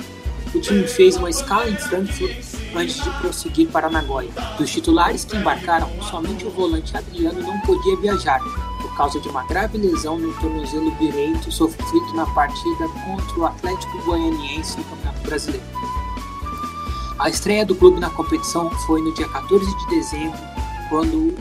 O 0.54 0.60
time 0.60 0.88
fez 0.88 1.16
uma 1.16 1.28
escala 1.28 1.68
em 1.68 1.76
Frankfurt 1.76 2.34
antes 2.74 3.04
de 3.04 3.10
prosseguir 3.20 3.68
para 3.68 3.90
Nagoya. 3.90 4.30
Dos 4.56 4.70
titulares 4.70 5.26
que 5.26 5.36
embarcaram, 5.36 5.90
somente 6.10 6.46
o 6.46 6.50
volante 6.50 6.96
Adriano 6.96 7.42
não 7.42 7.60
podia 7.60 7.98
viajar, 7.98 8.40
causa 8.98 9.20
de 9.20 9.28
uma 9.28 9.44
grave 9.44 9.78
lesão 9.78 10.18
no 10.18 10.34
tornozelo 10.40 10.90
direito 10.96 11.52
sofrido 11.52 12.12
na 12.14 12.26
partida 12.34 12.88
contra 12.88 13.38
o 13.38 13.46
Atlético 13.46 14.02
Goianiense 14.02 14.76
no 14.76 14.84
Campeonato 14.86 15.22
Brasileiro. 15.22 15.66
A 17.16 17.28
estreia 17.28 17.64
do 17.64 17.76
clube 17.76 18.00
na 18.00 18.10
competição 18.10 18.68
foi 18.86 19.00
no 19.00 19.14
dia 19.14 19.28
14 19.28 19.64
de 19.64 19.86
dezembro, 19.86 20.38
quando 20.88 21.32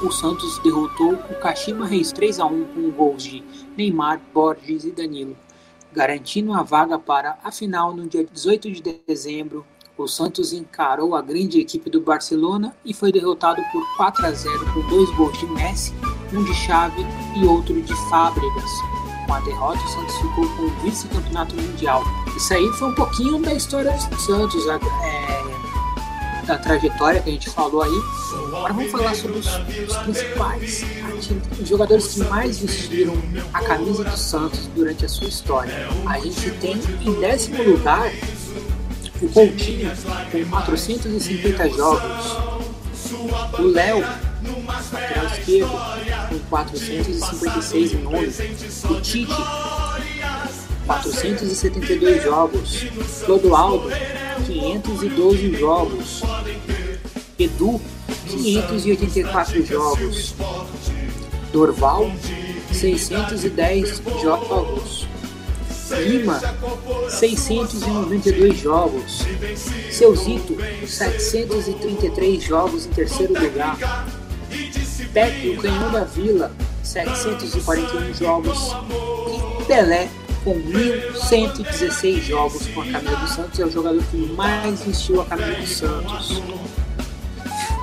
o 0.00 0.12
Santos 0.12 0.60
derrotou 0.60 1.14
o 1.14 1.40
Kashima 1.40 1.88
Reis 1.88 2.12
3 2.12 2.38
a 2.38 2.46
1 2.46 2.64
com 2.66 2.90
gols 2.92 3.24
de 3.24 3.42
Neymar, 3.76 4.20
Borges 4.32 4.84
e 4.84 4.92
Danilo, 4.92 5.36
garantindo 5.92 6.52
a 6.52 6.62
vaga 6.62 7.00
para 7.00 7.36
a 7.42 7.50
final 7.50 7.96
no 7.96 8.06
dia 8.06 8.24
18 8.24 8.70
de 8.70 9.00
dezembro. 9.04 9.66
O 9.98 10.06
Santos 10.06 10.52
encarou 10.52 11.16
a 11.16 11.22
grande 11.22 11.58
equipe 11.58 11.90
do 11.90 12.00
Barcelona 12.00 12.76
e 12.84 12.94
foi 12.94 13.10
derrotado 13.10 13.60
por 13.72 13.82
4 13.96 14.26
a 14.26 14.30
0 14.30 14.72
com 14.72 14.88
dois 14.88 15.10
gols 15.16 15.36
de 15.38 15.46
Messi 15.46 15.92
um 16.36 16.44
de 16.44 16.54
Chave 16.54 17.06
e 17.34 17.44
outro 17.44 17.80
de 17.80 17.94
Fábricas. 18.08 18.70
Com 19.26 19.34
a 19.34 19.40
derrota, 19.40 19.82
o 19.82 19.88
Santos 19.88 20.16
ficou 20.16 20.48
com 20.50 20.62
o 20.62 20.70
vice-campeonato 20.82 21.56
mundial. 21.56 22.04
Isso 22.36 22.54
aí 22.54 22.68
foi 22.78 22.88
um 22.88 22.94
pouquinho 22.94 23.42
da 23.42 23.54
história 23.54 23.90
do 23.90 24.20
Santos, 24.20 24.64
é, 24.68 26.46
da 26.46 26.58
trajetória 26.58 27.20
que 27.20 27.30
a 27.30 27.32
gente 27.32 27.50
falou 27.50 27.82
aí. 27.82 28.00
Agora 28.46 28.72
vamos 28.72 28.92
falar 28.92 29.14
sobre 29.14 29.38
os, 29.38 29.46
os 29.46 29.96
principais 29.96 30.84
os 31.60 31.68
jogadores 31.68 32.14
que 32.14 32.20
mais 32.24 32.58
vestiram 32.58 33.14
a 33.52 33.60
camisa 33.62 34.04
do 34.04 34.16
Santos 34.16 34.68
durante 34.74 35.04
a 35.04 35.08
sua 35.08 35.28
história. 35.28 35.88
A 36.06 36.18
gente 36.20 36.50
tem 36.52 36.76
em 37.00 37.20
décimo 37.20 37.62
lugar 37.62 38.12
o 39.20 39.28
Coutinho 39.28 39.90
com 40.30 40.50
450 40.50 41.70
jogos. 41.70 42.36
O 43.58 43.62
Léo 43.62 44.04
lateral 44.92 45.26
esquerdo, 45.26 45.70
com 46.28 46.38
456 46.50 47.92
em 47.92 47.96
nome. 47.98 48.32
O 48.90 49.00
Tite, 49.00 49.34
472 50.86 52.22
jogos. 52.22 52.86
Clodoaldo, 53.24 53.90
512 54.46 55.56
jogos. 55.56 56.22
Edu, 57.38 57.80
584 58.28 59.66
jogos. 59.66 60.34
Dorval, 61.52 62.10
610 62.72 64.02
jogos. 64.22 65.06
Lima, 65.90 66.40
692 67.08 68.58
jogos. 68.58 69.24
Seuzito, 69.90 70.56
733 70.86 72.42
jogos 72.42 72.86
em 72.86 72.90
terceiro 72.90 73.34
lugar. 73.40 73.78
Pepe, 75.12 75.58
o 75.58 75.90
da 75.92 76.04
Vila, 76.04 76.52
741 76.82 78.14
jogos. 78.14 78.76
E 79.60 79.64
Pelé, 79.64 80.08
com 80.44 80.54
1.116 80.54 82.20
jogos 82.22 82.66
com 82.68 82.82
a 82.82 82.86
camisa 82.86 83.16
do 83.16 83.28
Santos, 83.28 83.58
é 83.58 83.64
o 83.64 83.70
jogador 83.70 84.02
que 84.10 84.16
mais 84.32 84.82
vestiu 84.82 85.20
a 85.20 85.24
camisa 85.24 85.54
do 85.54 85.66
Santos. 85.66 86.42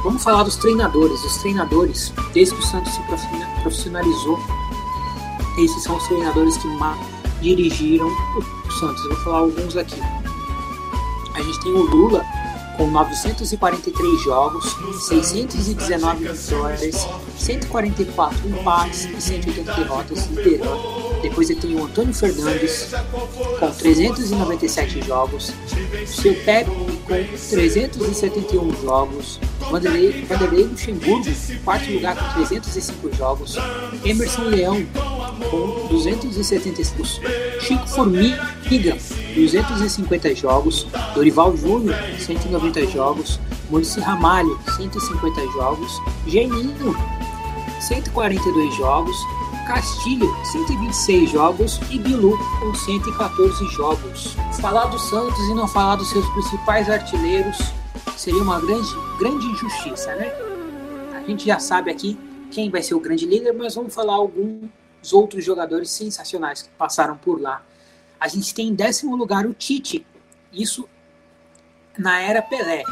Vamos 0.04 0.24
falar 0.24 0.44
dos 0.44 0.58
treinadores. 0.58 1.24
Os 1.24 1.38
treinadores, 1.38 2.14
desde 2.34 2.54
que 2.56 2.62
o 2.62 2.66
Santos 2.66 2.94
se 2.94 3.02
profissionalizou, 3.62 4.40
esses 5.58 5.84
são 5.84 5.96
os 5.96 6.08
treinadores 6.08 6.58
que 6.58 6.68
dirigiram 7.42 8.08
o 8.08 8.72
Santos. 8.72 9.04
Eu 9.06 9.16
vou 9.16 9.24
falar 9.24 9.40
alguns 9.40 9.78
aqui. 9.78 10.02
A 11.36 11.42
gente 11.42 11.60
tem 11.62 11.72
o 11.72 11.84
Lula, 11.84 12.24
com 12.78 12.88
943 12.88 14.24
jogos, 14.24 14.76
619 15.08 16.28
vitórias, 16.28 17.08
144 17.38 18.50
empates 18.50 19.06
e 19.06 19.22
180 19.22 19.74
derrotas 19.74 20.26
liderando. 20.28 21.04
Depois 21.22 21.50
ele 21.50 21.60
tem 21.60 21.76
o 21.76 21.86
Antônio 21.86 22.14
Fernandes 22.14 22.94
com 23.60 23.72
397 23.72 25.02
jogos, 25.06 25.54
seu 26.06 26.36
Pepe 26.44 26.70
com 27.08 27.50
371 27.50 28.82
jogos, 28.82 29.40
Vanderlei, 29.72 30.26
Vanderlei 30.26 30.66
Luxemburgo, 30.66 31.32
quarto 31.64 31.92
lugar 31.92 32.16
com 32.16 32.34
305 32.44 33.16
jogos, 33.16 33.56
Emerson 34.04 34.44
Leão 34.44 34.86
com 35.50 35.88
275, 35.90 37.04
Chico 37.60 37.88
Formiga, 37.88 38.98
250 39.36 40.36
jogos, 40.36 40.88
Dorival 41.14 41.56
Júnior, 41.56 41.96
190 42.20 42.88
jogos, 42.88 43.40
Maurício 43.70 44.02
Ramalho, 44.02 44.60
150 44.78 45.42
jogos, 45.52 45.92
Geninho, 46.28 46.96
142 47.80 48.76
jogos, 48.76 49.16
Castilho, 49.66 50.30
126 50.52 51.30
jogos. 51.30 51.80
E 51.90 51.98
Bilu, 51.98 52.38
com 52.60 52.74
114 52.74 53.66
jogos. 53.70 54.36
Falar 54.60 54.86
do 54.86 55.00
Santos 55.00 55.40
e 55.50 55.54
não 55.54 55.68
falar 55.68 55.96
dos 55.96 56.10
seus 56.10 56.28
principais 56.30 56.90
artilheiros 56.90 57.58
seria 58.18 58.42
uma 58.42 58.60
grande, 58.60 58.90
grande 59.20 59.46
injustiça, 59.48 60.14
né? 60.16 60.32
A 61.14 61.22
gente 61.26 61.46
já 61.46 61.60
sabe 61.60 61.90
aqui 61.90 62.18
quem 62.52 62.70
vai 62.70 62.82
ser 62.82 62.94
o 62.94 63.00
grande 63.00 63.26
líder, 63.26 63.54
mas 63.54 63.76
vamos 63.76 63.94
falar 63.94 64.20
alguns 65.04 65.12
outros 65.12 65.44
jogadores 65.44 65.90
sensacionais 65.90 66.62
que 66.62 66.70
passaram 66.78 67.18
por 67.18 67.42
lá. 67.42 67.62
A 68.20 68.28
gente 68.30 68.54
tem 68.54 68.70
em 68.70 68.74
décimo 68.74 69.16
lugar 69.18 69.46
o 69.46 69.54
Tite, 69.54 70.06
isso 70.52 70.88
na 71.98 72.22
era 72.22 72.42
Pelé, 72.42 72.84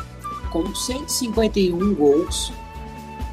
com 0.52 0.76
151 0.76 1.96
gols. 1.96 2.52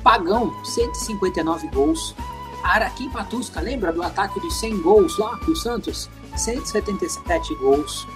Pagão, 0.05 0.65
159 0.65 1.69
gols. 1.69 2.15
Araquim 2.63 3.11
Patusca, 3.11 3.61
lembra 3.61 3.93
do 3.93 4.03
ataque 4.03 4.41
de 4.41 4.53
100 4.53 4.81
gols 4.81 5.19
lá 5.19 5.37
para 5.37 5.51
o 5.51 5.57
Santos? 5.57 6.09
177 6.37 7.55
gols. 7.57 8.07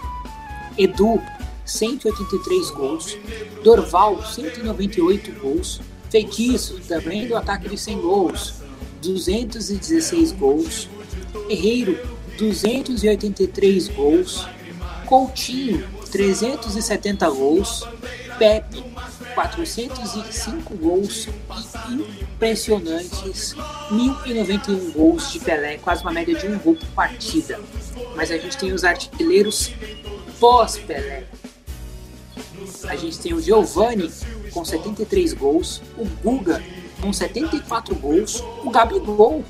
Edu, 0.78 1.20
183 1.64 2.70
gols. 2.70 3.18
Dorval, 3.64 4.22
198 4.22 5.40
gols. 5.40 5.80
Feitiço, 6.08 6.80
também 6.86 7.26
do 7.26 7.36
ataque 7.36 7.68
de 7.68 7.76
100 7.76 8.00
gols, 8.00 8.61
216 9.02 10.32
gols. 10.32 10.88
Herreiro, 11.48 11.98
283 12.38 13.88
gols. 13.88 14.46
Coutinho, 15.06 15.86
370 16.10 17.28
gols. 17.30 17.86
Pepe, 18.38 18.82
405 19.34 20.74
gols 20.76 21.28
e 21.90 22.22
impressionantes 22.22 23.54
1.091 23.90 24.92
gols 24.92 25.30
de 25.30 25.38
Pelé, 25.38 25.76
quase 25.76 26.02
uma 26.02 26.12
média 26.12 26.34
de 26.34 26.46
um 26.46 26.58
gol 26.58 26.74
por 26.74 26.88
partida. 26.88 27.60
Mas 28.16 28.30
a 28.30 28.38
gente 28.38 28.56
tem 28.56 28.72
os 28.72 28.84
artilheiros 28.84 29.72
pós-Pelé. 30.40 31.24
A 32.88 32.96
gente 32.96 33.18
tem 33.18 33.34
o 33.34 33.40
Giovanni 33.40 34.10
com 34.50 34.64
73 34.64 35.34
gols, 35.34 35.82
o 35.96 36.04
Guga 36.22 36.62
com 37.02 37.12
74 37.12 37.94
gols, 37.96 38.42
o 38.64 38.70
Gabigol 38.70 39.44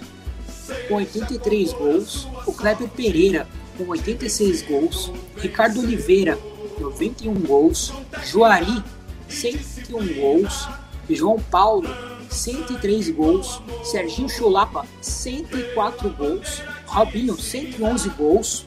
com 0.88 0.94
83 0.94 1.72
gols, 1.74 2.26
o 2.46 2.52
Kleber 2.52 2.88
Pereira 2.88 3.46
com 3.76 3.86
86 3.88 4.62
gols, 4.62 5.12
Ricardo 5.36 5.80
Oliveira 5.80 6.38
91 6.80 7.34
gols, 7.34 7.92
Juari 8.24 8.82
101 9.28 10.14
gols, 10.14 10.68
João 11.10 11.38
Paulo 11.38 11.88
103 12.30 13.10
gols, 13.10 13.60
Serginho 13.84 14.28
Chulapa 14.28 14.86
104 15.02 16.10
gols, 16.10 16.62
Robinho 16.86 17.38
111 17.38 18.08
gols 18.10 18.66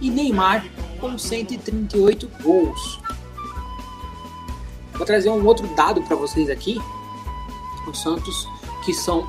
e 0.00 0.10
Neymar 0.10 0.64
com 0.98 1.18
138 1.18 2.30
gols. 2.42 3.00
Vou 4.94 5.06
trazer 5.06 5.28
um 5.28 5.44
outro 5.46 5.66
dado 5.76 6.02
para 6.02 6.16
vocês 6.16 6.50
aqui, 6.50 6.78
o 7.88 7.94
Santos, 7.94 8.46
que 8.84 8.92
são 8.92 9.28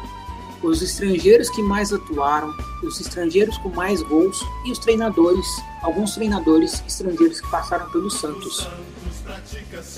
os 0.62 0.82
estrangeiros 0.82 1.50
que 1.50 1.62
mais 1.62 1.94
atuaram, 1.94 2.54
os 2.84 3.00
estrangeiros 3.00 3.58
com 3.58 3.70
mais 3.70 4.02
gols 4.02 4.44
e 4.66 4.72
os 4.72 4.80
treinadores, 4.80 5.46
alguns 5.82 6.14
treinadores 6.16 6.84
estrangeiros 6.86 7.40
que 7.42 7.50
passaram 7.50 7.90
pelo 7.90 8.10
Santos. 8.10 8.68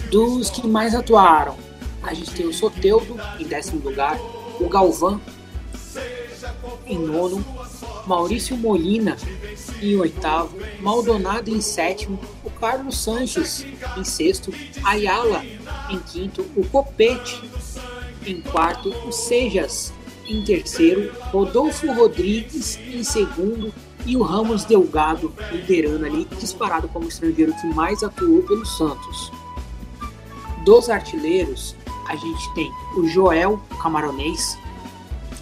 Dos 0.10 0.50
que 0.50 0.68
mais 0.68 0.94
atuaram, 0.94 1.58
a 2.04 2.14
gente 2.14 2.32
tem 2.32 2.46
o 2.46 2.54
Soteudo 2.54 3.18
em 3.40 3.46
décimo 3.46 3.82
lugar, 3.84 4.20
o 4.60 4.70
Galvão 4.70 5.20
em 6.86 6.98
nono, 6.98 7.44
Maurício 8.06 8.58
Molina 8.58 9.16
em 9.82 9.96
oitavo, 9.96 10.58
Maldonado 10.80 11.50
em 11.50 11.62
sétimo, 11.62 12.20
o 12.44 12.50
Carlos 12.50 12.98
Sanches 12.98 13.66
em 13.98 14.04
sexto, 14.04 14.54
Ayala 14.84 15.44
em 15.90 16.00
quinto, 16.00 16.46
o 16.56 16.68
Copete 16.68 17.42
em 18.26 18.42
quarto, 18.42 18.90
o 19.08 19.12
Sejas 19.12 19.94
em 20.28 20.44
terceiro, 20.44 21.12
Rodolfo 21.32 21.92
Rodrigues 21.92 22.78
em 22.78 23.04
segundo 23.04 23.74
e 24.06 24.16
o 24.16 24.22
Ramos 24.22 24.64
Delgado 24.66 25.34
liderando 25.52 26.06
ali, 26.06 26.26
disparado 26.40 26.88
como 26.88 27.08
estrangeiro 27.08 27.54
que 27.54 27.68
mais 27.68 28.04
atuou 28.04 28.42
pelo 28.44 28.66
Santos. 28.66 29.32
Dos 30.64 30.90
artilheiros, 30.90 31.76
a 32.08 32.16
gente 32.16 32.54
tem 32.54 32.72
o 32.96 33.08
Joel 33.08 33.62
Camaronês 33.82 34.58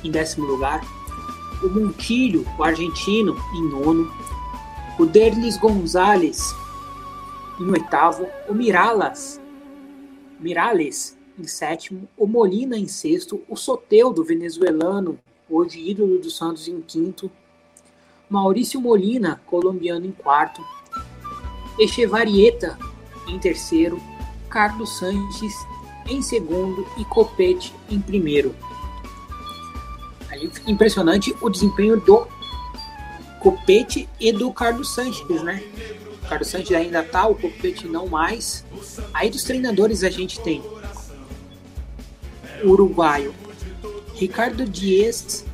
em 0.04 0.12
décimo 0.12 0.46
lugar, 0.46 0.82
o 1.62 1.68
Montilho, 1.68 2.46
o 2.58 2.64
argentino, 2.64 3.38
em 3.54 3.70
nono, 3.70 4.12
o 4.98 5.06
Derlis 5.06 5.58
Gonzalez 5.58 6.56
em 7.60 7.70
oitavo, 7.70 8.26
o 8.48 8.54
Miralas, 8.54 9.42
Mirales 10.40 11.18
em 11.40 11.48
sétimo, 11.48 12.08
o 12.18 12.28
Molina 12.28 12.78
em 12.78 12.88
sexto, 12.88 13.42
o 13.48 13.56
Soteudo 13.56 14.24
venezuelano, 14.24 15.18
hoje 15.50 15.90
ídolo 15.90 16.20
do 16.20 16.30
Santos 16.30 16.68
em 16.68 16.82
quinto, 16.82 17.32
Maurício 18.30 18.80
Molina, 18.80 19.42
colombiano 19.46 20.06
em 20.06 20.12
quarto, 20.12 20.64
Echevarieta 21.80 22.78
em 23.28 23.40
terceiro, 23.40 24.00
Carlos 24.50 24.98
Sanches 25.00 25.54
em 26.08 26.22
segundo 26.22 26.86
e 26.98 27.06
Copete 27.06 27.74
em 27.90 28.00
primeiro. 28.00 28.54
Aí 30.30 30.52
impressionante 30.68 31.36
o 31.42 31.50
desempenho 31.50 32.00
do 32.00 32.28
Copete 33.40 34.10
e 34.20 34.32
do 34.32 34.52
Carlos 34.52 34.94
Sanches, 34.94 35.42
né? 35.44 35.64
O 36.22 36.28
Carlos 36.28 36.50
Sanches 36.50 36.76
ainda 36.76 37.02
tá, 37.02 37.28
o 37.28 37.36
Copete 37.36 37.88
não 37.88 38.08
mais. 38.08 38.66
Aí 39.14 39.30
dos 39.30 39.44
treinadores 39.44 40.04
a 40.04 40.10
gente 40.10 40.40
tem 40.42 40.62
uruguaio. 42.64 43.34
Ricardo 44.16 44.66
Dias 44.66 45.45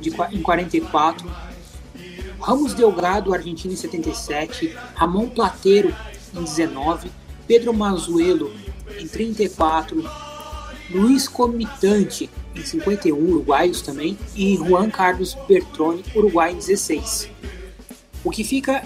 de, 0.00 0.10
em 0.32 0.42
44, 0.42 1.30
Ramos 2.40 2.74
Delgado, 2.74 3.34
argentino 3.34 3.74
em 3.74 3.76
77, 3.76 4.74
Ramon 4.94 5.28
Plateiro 5.28 5.94
em 6.34 6.42
19, 6.42 7.10
Pedro 7.46 7.72
Mazuelo 7.72 8.52
em 8.98 9.06
34, 9.06 10.04
Luiz 10.90 11.28
Comitante 11.28 12.30
em 12.54 12.64
51, 12.64 13.16
uruguaios 13.16 13.82
também, 13.82 14.16
e 14.34 14.56
Juan 14.56 14.90
Carlos 14.90 15.36
Bertroni, 15.46 16.04
uruguai 16.14 16.52
em 16.52 16.56
16. 16.56 17.30
O 18.24 18.30
que 18.30 18.42
fica 18.42 18.82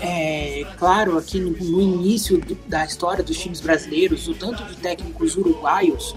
é, 0.00 0.66
claro 0.78 1.16
aqui 1.16 1.38
no, 1.38 1.50
no 1.50 1.80
início 1.80 2.42
da 2.66 2.84
história 2.84 3.22
dos 3.22 3.38
times 3.38 3.60
brasileiros, 3.60 4.26
o 4.26 4.34
tanto 4.34 4.64
de 4.64 4.76
técnicos 4.76 5.36
uruguaios, 5.36 6.14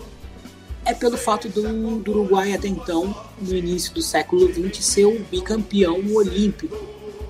é 0.86 0.94
pelo 0.94 1.18
fato 1.18 1.48
do, 1.50 2.00
do 2.00 2.12
Uruguai 2.12 2.54
até 2.54 2.68
então, 2.68 3.16
no 3.42 3.56
início 3.56 3.94
do 3.94 4.02
século 4.02 4.52
XX, 4.52 4.84
ser 4.84 5.06
o 5.06 5.20
bicampeão 5.20 6.00
olímpico 6.14 6.78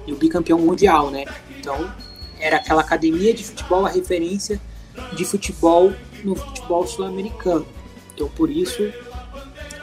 e 0.07 0.13
o 0.13 0.15
bicampeão 0.15 0.59
mundial, 0.59 1.11
né? 1.11 1.25
Então, 1.57 1.91
era 2.39 2.57
aquela 2.57 2.81
academia 2.81 3.33
de 3.33 3.43
futebol 3.43 3.85
a 3.85 3.89
referência 3.89 4.59
de 5.15 5.23
futebol 5.25 5.93
no 6.23 6.35
futebol 6.35 6.85
sul-americano. 6.85 7.65
Então, 8.13 8.27
por 8.29 8.49
isso, 8.49 8.91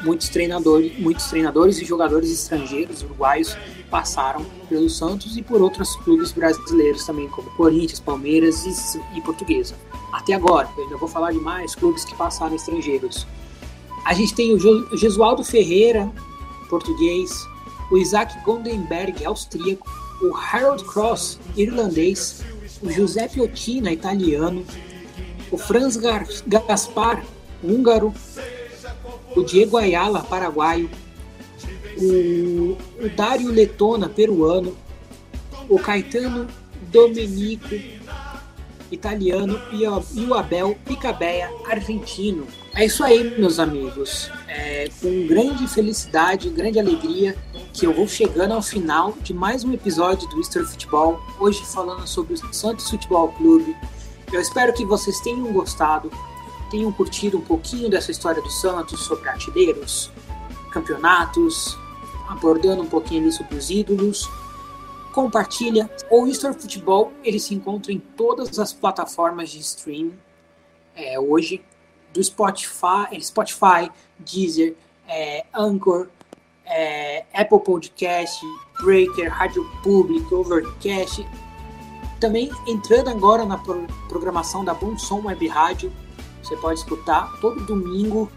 muitos 0.03 0.29
treinadores, 0.29 0.99
muitos 0.99 1.27
treinadores 1.27 1.79
e 1.79 1.85
jogadores 1.85 2.31
estrangeiros 2.31 3.03
uruguaios 3.03 3.57
passaram 3.91 4.45
pelo 4.68 4.89
Santos 4.89 5.37
e 5.37 5.43
por 5.43 5.61
outros 5.61 5.97
clubes 5.97 6.33
brasileiros 6.33 7.05
também, 7.05 7.29
como 7.29 7.51
Corinthians, 7.51 8.01
Palmeiras 8.01 8.64
e, 8.64 9.18
e 9.18 9.21
Portuguesa. 9.21 9.75
Até 10.12 10.35
agora, 10.35 10.68
eu 10.77 10.85
ainda 10.85 10.97
vou 10.97 11.09
falar 11.09 11.33
de 11.33 11.39
mais 11.39 11.75
clubes 11.75 12.05
que 12.05 12.14
passaram 12.16 12.55
estrangeiros. 12.55 13.27
A 14.05 14.14
gente 14.14 14.34
tem 14.34 14.53
o 14.53 14.96
Jesualdo 14.96 15.44
Ferreira, 15.44 16.11
português, 16.68 17.30
o 17.90 17.98
Isaac 17.98 18.42
Gondenberg, 18.44 19.24
austríaco, 19.24 19.88
o 20.22 20.34
Harold 20.34 20.84
Cross, 20.84 21.38
irlandês, 21.57 22.42
o 22.82 22.90
Giuseppe 22.90 23.40
Ottina, 23.40 23.92
italiano, 23.92 24.64
o 25.51 25.59
Franz 25.59 25.98
Gaspar, 26.46 27.24
húngaro, 27.62 28.14
o 29.36 29.42
Diego 29.42 29.76
Ayala, 29.76 30.22
paraguaio, 30.22 30.90
o, 31.96 32.76
o 33.05 33.09
Dário 33.16 33.51
Letona, 33.51 34.09
peruano, 34.09 34.76
o 35.68 35.78
Caetano 35.78 36.46
Domenico, 36.90 37.74
italiano, 38.90 39.61
e 39.72 40.24
o 40.24 40.34
Abel 40.34 40.76
Picabeia, 40.84 41.51
argentino. 41.66 42.46
É 42.75 42.85
isso 42.85 43.03
aí, 43.03 43.39
meus 43.39 43.59
amigos. 43.59 44.31
É 44.49 44.89
com 45.01 45.27
grande 45.27 45.66
felicidade, 45.68 46.49
grande 46.51 46.79
alegria 46.79 47.37
que 47.73 47.87
eu 47.87 47.93
vou 47.93 48.07
chegando 48.07 48.53
ao 48.53 48.62
final 48.62 49.14
de 49.23 49.35
mais 49.35 49.64
um 49.64 49.73
episódio 49.73 50.29
do 50.29 50.41
History 50.41 50.66
Futebol, 50.66 51.21
hoje 51.39 51.64
falando 51.66 52.07
sobre 52.07 52.35
o 52.35 52.55
Santos 52.55 52.91
Futebol 52.91 53.29
Clube, 53.33 53.77
eu 54.33 54.41
espero 54.41 54.73
que 54.73 54.85
vocês 54.85 55.18
tenham 55.21 55.53
gostado, 55.53 56.09
tenham 56.71 56.93
curtido 56.93 57.39
um 57.39 57.41
pouquinho 57.41 57.91
dessa 57.91 58.12
história 58.12 58.41
do 58.41 58.49
Santos, 58.49 59.01
sobre 59.01 59.29
artilheiros, 59.29 60.11
campeonatos, 60.71 61.77
abordando 62.29 62.83
um 62.83 62.87
pouquinho 62.87 63.23
ali 63.23 63.33
sobre 63.33 63.57
os 63.57 63.71
ídolos. 63.71 64.31
Compartilha. 65.12 65.91
O 66.09 66.29
History 66.29 66.55
Futebol 66.55 67.12
ele 67.25 67.41
se 67.41 67.53
encontra 67.53 67.93
em 67.93 67.99
todas 67.99 68.57
as 68.61 68.73
plataformas 68.73 69.51
de 69.51 69.59
stream 69.59 70.12
é, 70.95 71.18
hoje, 71.18 71.61
do 72.13 72.23
Spotify, 72.23 73.21
Spotify, 73.21 73.91
Deezer, 74.19 74.75
é, 75.09 75.45
Anchor, 75.55 76.09
é, 76.67 77.25
Apple 77.35 77.61
Podcast, 77.61 78.41
Breaker, 78.83 79.31
Rádio 79.33 79.65
Public, 79.83 80.33
Overcast 80.35 81.27
também 82.21 82.51
entrando 82.67 83.09
agora 83.09 83.47
na 83.47 83.59
programação 84.09 84.63
da 84.63 84.75
Bom 84.75 84.97
Som 84.99 85.23
Web 85.25 85.49
Rádio, 85.49 85.91
você 86.43 86.55
pode 86.57 86.79
escutar 86.79 87.41
todo 87.41 87.65
domingo 87.65 88.31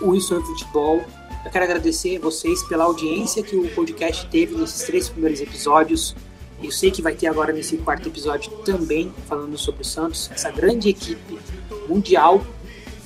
o 0.00 0.14
Isso 0.14 0.34
é 0.34 0.40
Futebol. 0.40 1.04
Eu 1.44 1.50
quero 1.50 1.64
agradecer 1.64 2.18
vocês 2.18 2.62
pela 2.62 2.84
audiência 2.84 3.42
que 3.42 3.54
o 3.54 3.68
podcast 3.74 4.26
teve 4.28 4.56
nesses 4.56 4.84
três 4.84 5.08
primeiros 5.08 5.40
episódios. 5.40 6.16
Eu 6.62 6.70
sei 6.70 6.90
que 6.90 7.02
vai 7.02 7.14
ter 7.14 7.26
agora 7.26 7.52
nesse 7.52 7.76
quarto 7.76 8.08
episódio 8.08 8.50
também, 8.64 9.12
falando 9.28 9.58
sobre 9.58 9.82
o 9.82 9.84
Santos, 9.84 10.30
essa 10.32 10.50
grande 10.50 10.88
equipe 10.88 11.38
mundial. 11.88 12.44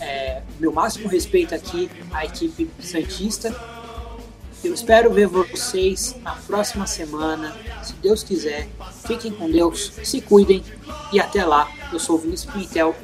É, 0.01 0.43
meu 0.61 0.72
máximo 0.72 1.09
respeito 1.09 1.55
aqui 1.55 1.91
à 2.12 2.24
equipe 2.24 2.70
Santista. 2.81 3.55
Eu 4.62 4.74
espero 4.74 5.12
ver 5.12 5.29
vocês 5.29 6.16
na 6.22 6.35
próxima 6.35 6.87
semana, 6.87 7.57
se 7.83 7.93
Deus 7.95 8.24
quiser. 8.24 8.68
Fiquem 9.07 9.33
com 9.33 9.51
Deus, 9.51 9.93
se 10.03 10.20
cuidem 10.20 10.64
e 11.12 11.20
até 11.20 11.45
lá. 11.45 11.70
Eu 11.93 11.99
sou 11.99 12.16
o 12.16 12.18
Vinícius 12.18 12.53
Pimentel. 12.53 12.95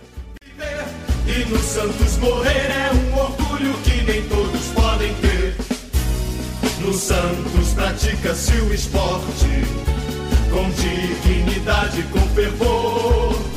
E 1.27 1.45
no 1.47 1.59
Santos 1.59 2.17
morrer 2.19 2.71
é 2.71 2.91
um 2.93 3.19
orgulho 3.19 3.73
que 3.83 4.03
nem 4.03 4.29
todos 4.29 4.67
podem 4.75 5.15
ter. 5.15 5.57
No 6.81 6.93
Santos 6.93 7.73
pratica-se 7.75 8.53
o 8.57 8.75
esporte 8.75 9.65
com 10.51 10.71
dignidade, 10.71 12.03
com 12.13 12.21
fervor. 12.35 13.54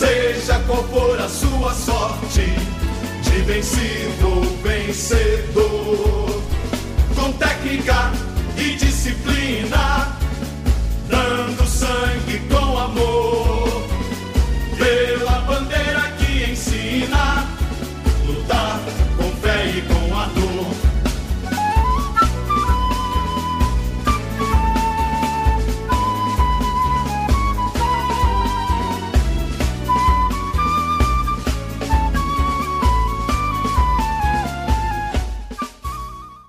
Seja 0.00 0.58
qual 0.66 0.82
for 0.84 1.20
a 1.20 1.28
sua 1.28 1.74
sorte, 1.74 2.46
de 3.22 3.42
vencido 3.42 4.28
ou 4.34 4.42
vencedor. 4.62 6.42
Com 7.14 7.30
técnica 7.32 8.10
e 8.56 8.76
disciplina, 8.76 10.16
dando 11.06 11.66
sangue 11.66 12.38
com 12.48 12.78
amor. 12.78 13.19